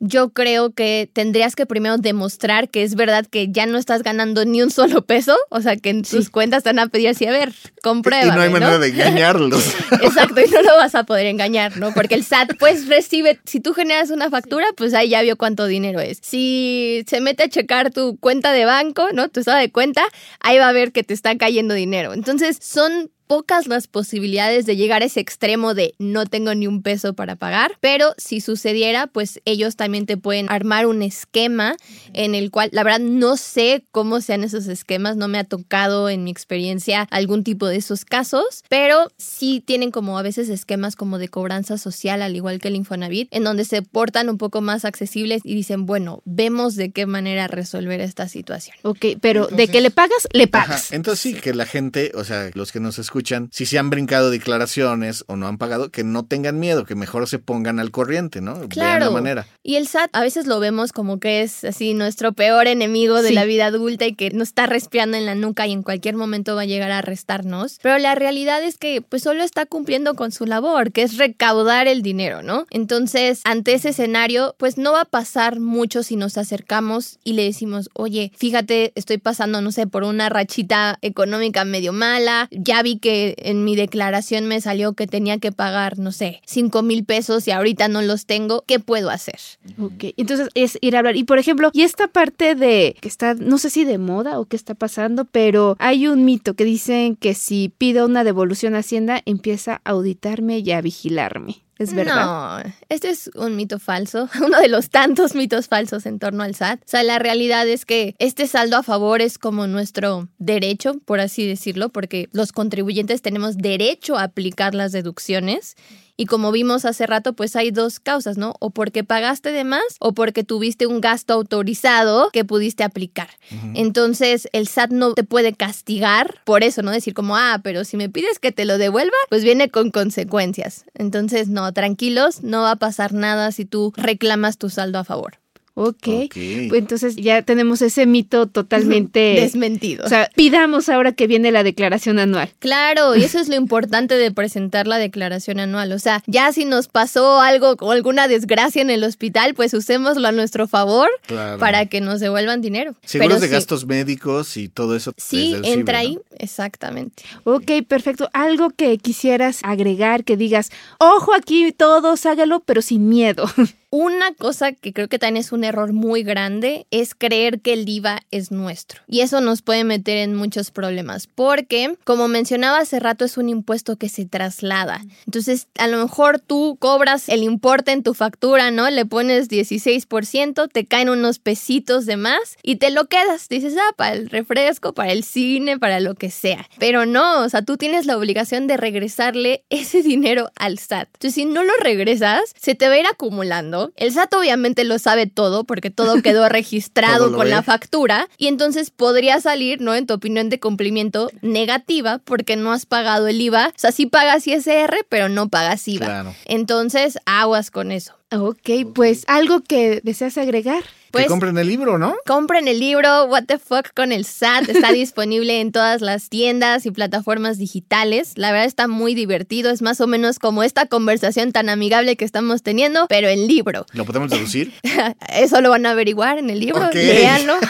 yo 0.00 0.30
creo 0.30 0.70
que 0.72 1.08
tendrías 1.12 1.56
que 1.56 1.66
primero 1.66 1.96
demostrar 1.98 2.68
que 2.68 2.82
es 2.82 2.94
verdad 2.94 3.26
que 3.26 3.48
ya 3.50 3.66
no 3.66 3.78
estás 3.78 4.02
ganando 4.02 4.44
ni 4.44 4.62
un 4.62 4.70
solo 4.70 5.02
peso, 5.02 5.36
o 5.48 5.60
sea, 5.60 5.76
que 5.76 5.90
en 5.90 6.02
tus 6.02 6.26
Sí. 6.26 6.30
cuentas 6.30 6.62
te 6.62 6.68
van 6.70 6.78
a 6.80 6.88
pedir 6.88 7.08
así, 7.08 7.24
a 7.26 7.30
ver, 7.30 7.52
compruébame, 7.82 8.32
y 8.32 8.36
no 8.36 8.40
hay 8.42 8.48
¿no? 8.48 8.52
manera 8.52 8.78
de 8.78 8.88
engañarlos. 8.88 9.64
Exacto, 10.02 10.40
y 10.40 10.50
no 10.50 10.62
lo 10.62 10.76
vas 10.76 10.94
a 10.94 11.04
poder 11.04 11.26
engañar, 11.26 11.76
¿no? 11.78 11.92
Porque 11.94 12.14
el 12.14 12.24
SAT, 12.24 12.56
pues, 12.58 12.88
recibe, 12.88 13.38
si 13.44 13.60
tú 13.60 13.72
generas 13.72 14.10
una 14.10 14.28
factura, 14.30 14.66
pues 14.76 14.92
ahí 14.94 15.08
ya 15.10 15.22
vio 15.22 15.36
cuánto 15.36 15.66
dinero 15.66 16.00
es. 16.00 16.18
Si 16.22 17.04
se 17.06 17.20
mete 17.20 17.44
a 17.44 17.48
checar 17.48 17.90
tu 17.92 18.16
cuenta 18.18 18.52
de 18.52 18.64
banco, 18.64 19.08
¿no? 19.12 19.28
Tu 19.28 19.40
estado 19.40 19.58
de 19.58 19.70
cuenta, 19.70 20.02
ahí 20.40 20.58
va 20.58 20.68
a 20.68 20.72
ver 20.72 20.92
que 20.92 21.02
te 21.04 21.14
está 21.14 21.36
cayendo 21.36 21.74
dinero. 21.74 22.12
Entonces, 22.12 22.29
son 22.60 23.10
pocas 23.30 23.68
las 23.68 23.86
posibilidades 23.86 24.66
de 24.66 24.74
llegar 24.74 25.02
a 25.02 25.04
ese 25.04 25.20
extremo 25.20 25.72
de 25.72 25.94
no 26.00 26.26
tengo 26.26 26.52
ni 26.56 26.66
un 26.66 26.82
peso 26.82 27.14
para 27.14 27.36
pagar, 27.36 27.78
pero 27.78 28.12
si 28.18 28.40
sucediera, 28.40 29.06
pues 29.06 29.40
ellos 29.44 29.76
también 29.76 30.04
te 30.04 30.16
pueden 30.16 30.50
armar 30.50 30.86
un 30.86 31.00
esquema 31.00 31.76
en 32.12 32.34
el 32.34 32.50
cual, 32.50 32.70
la 32.72 32.82
verdad, 32.82 32.98
no 32.98 33.36
sé 33.36 33.84
cómo 33.92 34.20
sean 34.20 34.42
esos 34.42 34.66
esquemas, 34.66 35.16
no 35.16 35.28
me 35.28 35.38
ha 35.38 35.44
tocado 35.44 36.08
en 36.08 36.24
mi 36.24 36.32
experiencia 36.32 37.06
algún 37.12 37.44
tipo 37.44 37.68
de 37.68 37.76
esos 37.76 38.04
casos, 38.04 38.64
pero 38.68 39.12
sí 39.16 39.62
tienen 39.64 39.92
como 39.92 40.18
a 40.18 40.22
veces 40.22 40.48
esquemas 40.48 40.96
como 40.96 41.18
de 41.18 41.28
cobranza 41.28 41.78
social, 41.78 42.22
al 42.22 42.34
igual 42.34 42.58
que 42.58 42.66
el 42.66 42.74
Infonavit, 42.74 43.28
en 43.30 43.44
donde 43.44 43.64
se 43.64 43.82
portan 43.82 44.28
un 44.28 44.38
poco 44.38 44.60
más 44.60 44.84
accesibles 44.84 45.42
y 45.44 45.54
dicen, 45.54 45.86
bueno, 45.86 46.20
vemos 46.24 46.74
de 46.74 46.90
qué 46.90 47.06
manera 47.06 47.46
resolver 47.46 48.00
esta 48.00 48.26
situación. 48.26 48.76
Ok, 48.82 49.06
pero 49.20 49.46
de 49.46 49.68
que 49.68 49.80
le 49.80 49.92
pagas, 49.92 50.26
le 50.32 50.48
Ajá, 50.50 50.50
pagas. 50.50 50.90
Entonces 50.90 51.20
sí, 51.20 51.34
que 51.34 51.54
la 51.54 51.64
gente, 51.64 52.10
o 52.16 52.24
sea, 52.24 52.50
los 52.54 52.72
que 52.72 52.80
nos 52.80 52.98
escuchan, 52.98 53.19
si 53.50 53.66
se 53.66 53.78
han 53.78 53.90
brincado 53.90 54.30
declaraciones 54.30 55.24
o 55.26 55.36
no 55.36 55.46
han 55.48 55.58
pagado, 55.58 55.90
que 55.90 56.04
no 56.04 56.24
tengan 56.24 56.58
miedo, 56.58 56.84
que 56.84 56.94
mejor 56.94 57.28
se 57.28 57.38
pongan 57.38 57.78
al 57.80 57.90
corriente, 57.90 58.40
¿no? 58.40 58.68
Claro. 58.68 59.06
la 59.06 59.10
manera. 59.10 59.46
Y 59.62 59.76
el 59.76 59.86
SAT 59.86 60.10
a 60.12 60.22
veces 60.22 60.46
lo 60.46 60.60
vemos 60.60 60.92
como 60.92 61.18
que 61.20 61.42
es 61.42 61.64
así 61.64 61.94
nuestro 61.94 62.32
peor 62.32 62.66
enemigo 62.66 63.22
de 63.22 63.28
Sí. 63.28 63.34
la 63.34 63.44
vida 63.44 63.66
adulta 63.66 64.06
y 64.06 64.14
que 64.14 64.30
nos 64.30 64.48
está 64.48 64.66
respirando 64.66 65.16
en 65.16 65.26
la 65.26 65.34
nuca 65.34 65.66
y 65.66 65.72
en 65.72 65.82
cualquier 65.82 66.16
momento 66.16 66.54
va 66.54 66.62
a 66.62 66.66
llegar 66.66 66.90
a 66.90 66.98
arrestarnos. 66.98 67.78
Pero 67.82 67.98
la 67.98 68.14
realidad 68.14 68.62
es 68.62 68.78
que 68.78 69.00
pues 69.02 69.22
solo 69.22 69.42
está 69.42 69.66
cumpliendo 69.66 70.14
con 70.14 70.32
su 70.32 70.46
labor, 70.46 70.92
que 70.92 71.02
es 71.02 71.16
recaudar 71.16 71.86
el 71.88 72.02
dinero, 72.02 72.42
¿no? 72.42 72.66
Entonces, 72.70 73.40
ante 73.44 73.74
ese 73.74 73.90
escenario, 73.90 74.54
pues 74.58 74.78
no 74.78 74.92
va 74.92 75.02
a 75.02 75.04
pasar 75.04 75.60
mucho 75.60 76.02
si 76.02 76.16
nos 76.16 76.36
acercamos 76.38 77.18
y 77.24 77.34
le 77.34 77.44
decimos, 77.44 77.90
oye, 77.94 78.32
fíjate, 78.36 78.92
estoy 78.94 79.18
pasando, 79.18 79.60
no 79.60 79.72
sé, 79.72 79.86
por 79.86 80.04
una 80.04 80.28
rachita 80.28 80.98
económica 81.02 81.64
medio 81.64 81.92
mala, 81.92 82.48
ya 82.50 82.82
vi 82.82 82.98
que 82.98 83.09
en 83.36 83.64
mi 83.64 83.76
declaración 83.76 84.46
me 84.46 84.60
salió 84.60 84.92
que 84.94 85.06
tenía 85.06 85.38
que 85.38 85.52
pagar, 85.52 85.98
no 85.98 86.12
sé, 86.12 86.40
5 86.46 86.82
mil 86.82 87.04
pesos 87.04 87.46
y 87.46 87.50
ahorita 87.50 87.88
no 87.88 88.02
los 88.02 88.26
tengo, 88.26 88.64
¿qué 88.66 88.80
puedo 88.80 89.10
hacer? 89.10 89.38
Ok, 89.78 90.14
entonces 90.16 90.48
es 90.54 90.78
ir 90.80 90.96
a 90.96 91.00
hablar. 91.00 91.16
Y 91.16 91.24
por 91.24 91.38
ejemplo, 91.38 91.70
y 91.72 91.82
esta 91.82 92.08
parte 92.08 92.54
de 92.54 92.96
que 93.00 93.08
está, 93.08 93.34
no 93.34 93.58
sé 93.58 93.70
si 93.70 93.84
de 93.84 93.98
moda 93.98 94.38
o 94.38 94.46
qué 94.46 94.56
está 94.56 94.74
pasando, 94.74 95.24
pero 95.24 95.76
hay 95.78 96.06
un 96.06 96.24
mito 96.24 96.54
que 96.54 96.64
dicen 96.64 97.16
que 97.16 97.34
si 97.34 97.72
pido 97.76 98.06
una 98.06 98.24
devolución 98.24 98.74
a 98.74 98.78
Hacienda, 98.78 99.22
empieza 99.24 99.80
a 99.84 99.90
auditarme 99.90 100.58
y 100.58 100.70
a 100.72 100.80
vigilarme. 100.80 101.62
¿Es 101.80 101.94
verdad? 101.94 102.62
No, 102.62 102.72
este 102.90 103.08
es 103.08 103.30
un 103.34 103.56
mito 103.56 103.78
falso, 103.78 104.28
uno 104.44 104.60
de 104.60 104.68
los 104.68 104.90
tantos 104.90 105.34
mitos 105.34 105.66
falsos 105.66 106.04
en 106.04 106.18
torno 106.18 106.42
al 106.42 106.54
SAT. 106.54 106.80
O 106.80 106.84
sea, 106.84 107.02
la 107.02 107.18
realidad 107.18 107.66
es 107.66 107.86
que 107.86 108.14
este 108.18 108.46
saldo 108.46 108.76
a 108.76 108.82
favor 108.82 109.22
es 109.22 109.38
como 109.38 109.66
nuestro 109.66 110.28
derecho, 110.36 110.98
por 111.06 111.20
así 111.20 111.46
decirlo, 111.46 111.88
porque 111.88 112.28
los 112.32 112.52
contribuyentes 112.52 113.22
tenemos 113.22 113.56
derecho 113.56 114.18
a 114.18 114.24
aplicar 114.24 114.74
las 114.74 114.92
deducciones. 114.92 115.74
Y 116.20 116.26
como 116.26 116.52
vimos 116.52 116.84
hace 116.84 117.06
rato, 117.06 117.32
pues 117.32 117.56
hay 117.56 117.70
dos 117.70 117.98
causas, 117.98 118.36
¿no? 118.36 118.54
O 118.60 118.68
porque 118.68 119.04
pagaste 119.04 119.52
de 119.52 119.64
más 119.64 119.80
o 120.00 120.12
porque 120.12 120.44
tuviste 120.44 120.86
un 120.86 121.00
gasto 121.00 121.32
autorizado 121.32 122.28
que 122.30 122.44
pudiste 122.44 122.84
aplicar. 122.84 123.30
Entonces, 123.74 124.46
el 124.52 124.68
SAT 124.68 124.90
no 124.90 125.14
te 125.14 125.24
puede 125.24 125.54
castigar 125.54 126.42
por 126.44 126.62
eso, 126.62 126.82
¿no? 126.82 126.90
Decir 126.90 127.14
como, 127.14 127.38
ah, 127.38 127.60
pero 127.64 127.84
si 127.84 127.96
me 127.96 128.10
pides 128.10 128.38
que 128.38 128.52
te 128.52 128.66
lo 128.66 128.76
devuelva, 128.76 129.16
pues 129.30 129.44
viene 129.44 129.70
con 129.70 129.90
consecuencias. 129.90 130.84
Entonces, 130.92 131.48
no, 131.48 131.72
tranquilos, 131.72 132.42
no 132.42 132.60
va 132.60 132.72
a 132.72 132.76
pasar 132.76 133.14
nada 133.14 133.50
si 133.50 133.64
tú 133.64 133.94
reclamas 133.96 134.58
tu 134.58 134.68
saldo 134.68 134.98
a 134.98 135.04
favor. 135.04 135.38
Ok. 135.74 136.08
Ok. 136.24 136.34
Pues 136.68 136.72
entonces 136.80 137.16
ya 137.16 137.42
tenemos 137.42 137.80
ese 137.82 138.04
mito 138.06 138.46
totalmente... 138.46 139.20
Desmentido. 139.40 140.04
o 140.04 140.08
sea, 140.08 140.28
pidamos 140.34 140.88
ahora 140.88 141.12
que 141.12 141.26
viene 141.26 141.52
la 141.52 141.62
declaración 141.62 142.18
anual. 142.18 142.50
Claro, 142.58 143.16
y 143.16 143.24
eso 143.24 143.38
es 143.38 143.48
lo 143.48 143.56
importante 143.56 144.16
de 144.16 144.30
presentar 144.32 144.86
la 144.86 144.98
declaración 144.98 145.60
anual. 145.60 145.92
O 145.92 145.98
sea, 145.98 146.22
ya 146.26 146.52
si 146.52 146.64
nos 146.64 146.88
pasó 146.88 147.40
algo 147.40 147.76
o 147.80 147.92
alguna 147.92 148.28
desgracia 148.28 148.82
en 148.82 148.90
el 148.90 149.04
hospital, 149.04 149.54
pues 149.54 149.72
usémoslo 149.74 150.26
a 150.28 150.32
nuestro 150.32 150.66
favor 150.68 151.08
Claro. 151.26 151.58
para 151.58 151.86
que 151.86 152.00
nos 152.00 152.20
devuelvan 152.20 152.60
dinero. 152.60 152.94
Seguros 153.04 153.34
Pero 153.36 153.40
de 153.40 153.46
sí- 153.48 153.52
gastos 153.52 153.86
médicos 153.86 154.56
y 154.56 154.68
todo 154.68 154.96
eso. 154.96 155.12
Sí, 155.16 155.56
entra 155.64 155.94
¿no? 155.94 155.98
ahí, 156.00 156.18
exactamente. 156.38 157.22
Ok, 157.44 157.70
perfecto. 157.88 158.28
Algo 158.32 158.70
que 158.70 158.98
quisieras 158.98 159.60
agregar, 159.62 160.24
que 160.24 160.36
digas, 160.36 160.70
ojo 160.98 161.32
aquí 161.34 161.72
todos, 161.72 162.26
hágalo, 162.26 162.60
pero 162.60 162.82
sin 162.82 163.08
miedo. 163.08 163.44
Una 163.92 164.32
cosa 164.34 164.70
que 164.70 164.92
creo 164.92 165.08
que 165.08 165.18
también 165.18 165.40
es 165.40 165.50
un 165.50 165.64
error 165.64 165.92
muy 165.92 166.22
grande 166.22 166.86
es 166.92 167.16
creer 167.16 167.60
que 167.60 167.72
el 167.72 167.88
IVA 167.88 168.20
es 168.30 168.52
nuestro. 168.52 169.00
Y 169.08 169.22
eso 169.22 169.40
nos 169.40 169.62
puede 169.62 169.82
meter 169.82 170.18
en 170.18 170.36
muchos 170.36 170.70
problemas 170.70 171.26
porque, 171.26 171.96
como 172.04 172.28
mencionaba 172.28 172.78
hace 172.78 173.00
rato, 173.00 173.24
es 173.24 173.36
un 173.36 173.48
impuesto 173.48 173.96
que 173.96 174.08
se 174.08 174.26
traslada. 174.26 175.00
Entonces, 175.26 175.66
a 175.76 175.88
lo 175.88 175.98
mejor 175.98 176.38
tú 176.38 176.76
cobras 176.78 177.28
el 177.28 177.42
importe 177.42 177.90
en 177.90 178.04
tu 178.04 178.14
factura, 178.14 178.70
¿no? 178.70 178.88
Le 178.90 179.06
pones 179.06 179.48
16%, 179.50 180.68
te 180.70 180.86
caen 180.86 181.08
unos 181.08 181.40
pesitos 181.40 182.06
de 182.06 182.16
más 182.16 182.58
y 182.62 182.76
te 182.76 182.90
lo 182.90 183.06
quedas. 183.06 183.48
Dices, 183.48 183.74
ah, 183.76 183.92
para 183.96 184.12
el 184.14 184.30
refresco, 184.30 184.92
para 184.92 185.10
el 185.10 185.24
cine, 185.24 185.80
para 185.80 185.98
lo 185.98 186.14
que 186.14 186.30
sea. 186.30 186.68
Pero 186.78 187.06
no, 187.06 187.42
o 187.42 187.48
sea, 187.48 187.62
tú 187.62 187.76
tienes 187.76 188.06
la 188.06 188.16
obligación 188.16 188.68
de 188.68 188.76
regresarle 188.76 189.64
ese 189.68 190.02
dinero 190.02 190.52
al 190.54 190.78
SAT. 190.78 191.08
Entonces, 191.14 191.34
si 191.34 191.44
no 191.44 191.64
lo 191.64 191.72
regresas, 191.80 192.54
se 192.56 192.76
te 192.76 192.86
va 192.86 192.94
a 192.94 192.98
ir 193.00 193.06
acumulando. 193.06 193.79
El 193.96 194.12
SAT 194.12 194.34
obviamente 194.34 194.84
lo 194.84 194.98
sabe 194.98 195.26
todo 195.26 195.64
porque 195.64 195.90
todo 195.90 196.20
quedó 196.22 196.48
registrado 196.48 197.26
Todo 197.26 197.36
con 197.38 197.44
ve. 197.44 197.50
la 197.50 197.62
factura 197.62 198.28
y 198.38 198.46
entonces 198.48 198.90
podría 198.90 199.40
salir, 199.40 199.80
¿no? 199.80 199.94
En 199.94 200.06
tu 200.06 200.14
opinión 200.14 200.48
de 200.50 200.60
cumplimiento 200.60 201.30
negativa 201.42 202.18
porque 202.24 202.56
no 202.56 202.72
has 202.72 202.86
pagado 202.86 203.28
el 203.28 203.40
IVA. 203.40 203.68
O 203.68 203.72
sea, 203.76 203.92
sí 203.92 204.06
pagas 204.06 204.46
ISR, 204.46 205.04
pero 205.08 205.28
no 205.28 205.48
pagas 205.48 205.86
IVA. 205.88 206.06
Claro. 206.06 206.34
Entonces, 206.44 207.18
aguas 207.26 207.70
con 207.70 207.92
eso. 207.92 208.19
Ok, 208.32 208.92
pues 208.94 209.24
algo 209.26 209.60
que 209.60 210.00
deseas 210.04 210.38
agregar. 210.38 210.84
Pues 211.10 211.24
que 211.24 211.30
compren 211.30 211.58
el 211.58 211.66
libro, 211.66 211.98
¿no? 211.98 212.14
compren 212.24 212.68
el 212.68 212.78
libro 212.78 213.24
What 213.24 213.46
the 213.46 213.58
Fuck 213.58 213.92
con 213.96 214.12
el 214.12 214.24
SAT. 214.24 214.68
Está 214.68 214.92
disponible 214.92 215.60
en 215.60 215.72
todas 215.72 216.00
las 216.00 216.28
tiendas 216.28 216.86
y 216.86 216.92
plataformas 216.92 217.58
digitales. 217.58 218.34
La 218.36 218.52
verdad 218.52 218.66
está 218.66 218.86
muy 218.86 219.14
divertido. 219.14 219.72
Es 219.72 219.82
más 219.82 220.00
o 220.00 220.06
menos 220.06 220.38
como 220.38 220.62
esta 220.62 220.86
conversación 220.86 221.50
tan 221.50 221.68
amigable 221.68 222.14
que 222.14 222.24
estamos 222.24 222.62
teniendo, 222.62 223.06
pero 223.08 223.28
en 223.28 223.48
libro. 223.48 223.86
¿Lo 223.92 224.04
podemos 224.04 224.30
deducir? 224.30 224.72
Eso 225.34 225.60
lo 225.60 225.70
van 225.70 225.84
a 225.86 225.90
averiguar 225.90 226.38
en 226.38 226.48
el 226.50 226.60
libro. 226.60 226.86
Ok. 226.86 226.94
Léanlo. 226.94 227.54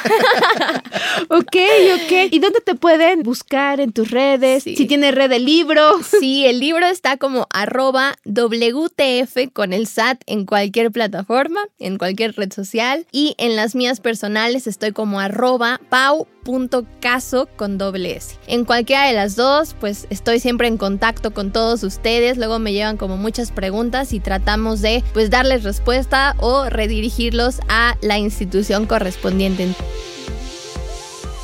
Ok, 1.29 1.57
ok. 1.95 2.13
¿Y 2.31 2.39
dónde 2.39 2.61
te 2.61 2.75
pueden 2.75 3.23
buscar 3.23 3.81
en 3.81 3.93
tus 3.93 4.11
redes? 4.11 4.65
Sí. 4.65 4.77
Si 4.77 4.87
tienes 4.87 5.15
red 5.15 5.31
de 5.31 5.39
libro. 5.39 6.01
Sí, 6.03 6.47
el 6.47 6.61
libro 6.61 6.87
está 6.87 7.17
como 7.19 7.47
arroba 7.51 8.17
WTF 8.25 9.53
con 9.53 9.73
el 9.73 9.87
SAT 9.87 10.23
en 10.27 10.47
cualquier 10.51 10.91
plataforma, 10.91 11.61
en 11.79 11.97
cualquier 11.97 12.35
red 12.35 12.53
social. 12.53 13.07
Y 13.13 13.37
en 13.39 13.55
las 13.55 13.77
mías 13.77 14.01
personales 14.01 14.67
estoy 14.67 14.91
como 14.91 15.21
arroba 15.21 15.81
pau.caso 15.89 17.49
con 17.57 17.79
doble 17.79 18.17
S. 18.17 18.35
En 18.49 18.65
cualquiera 18.65 19.07
de 19.07 19.15
las 19.15 19.37
dos, 19.37 19.77
pues 19.79 20.09
estoy 20.11 20.41
siempre 20.41 20.67
en 20.67 20.77
contacto 20.77 21.33
con 21.33 21.53
todos 21.53 21.85
ustedes. 21.85 22.37
Luego 22.37 22.59
me 22.59 22.73
llevan 22.73 22.97
como 22.97 23.17
muchas 23.17 23.53
preguntas 23.53 24.13
y 24.13 24.19
tratamos 24.19 24.81
de 24.83 25.05
pues 25.15 25.31
darles 25.31 25.63
respuesta 25.63 26.35
o 26.39 26.69
redirigirlos 26.69 27.61
a 27.69 27.97
la 28.03 28.19
institución 28.19 28.87
correspondiente. 28.87 29.69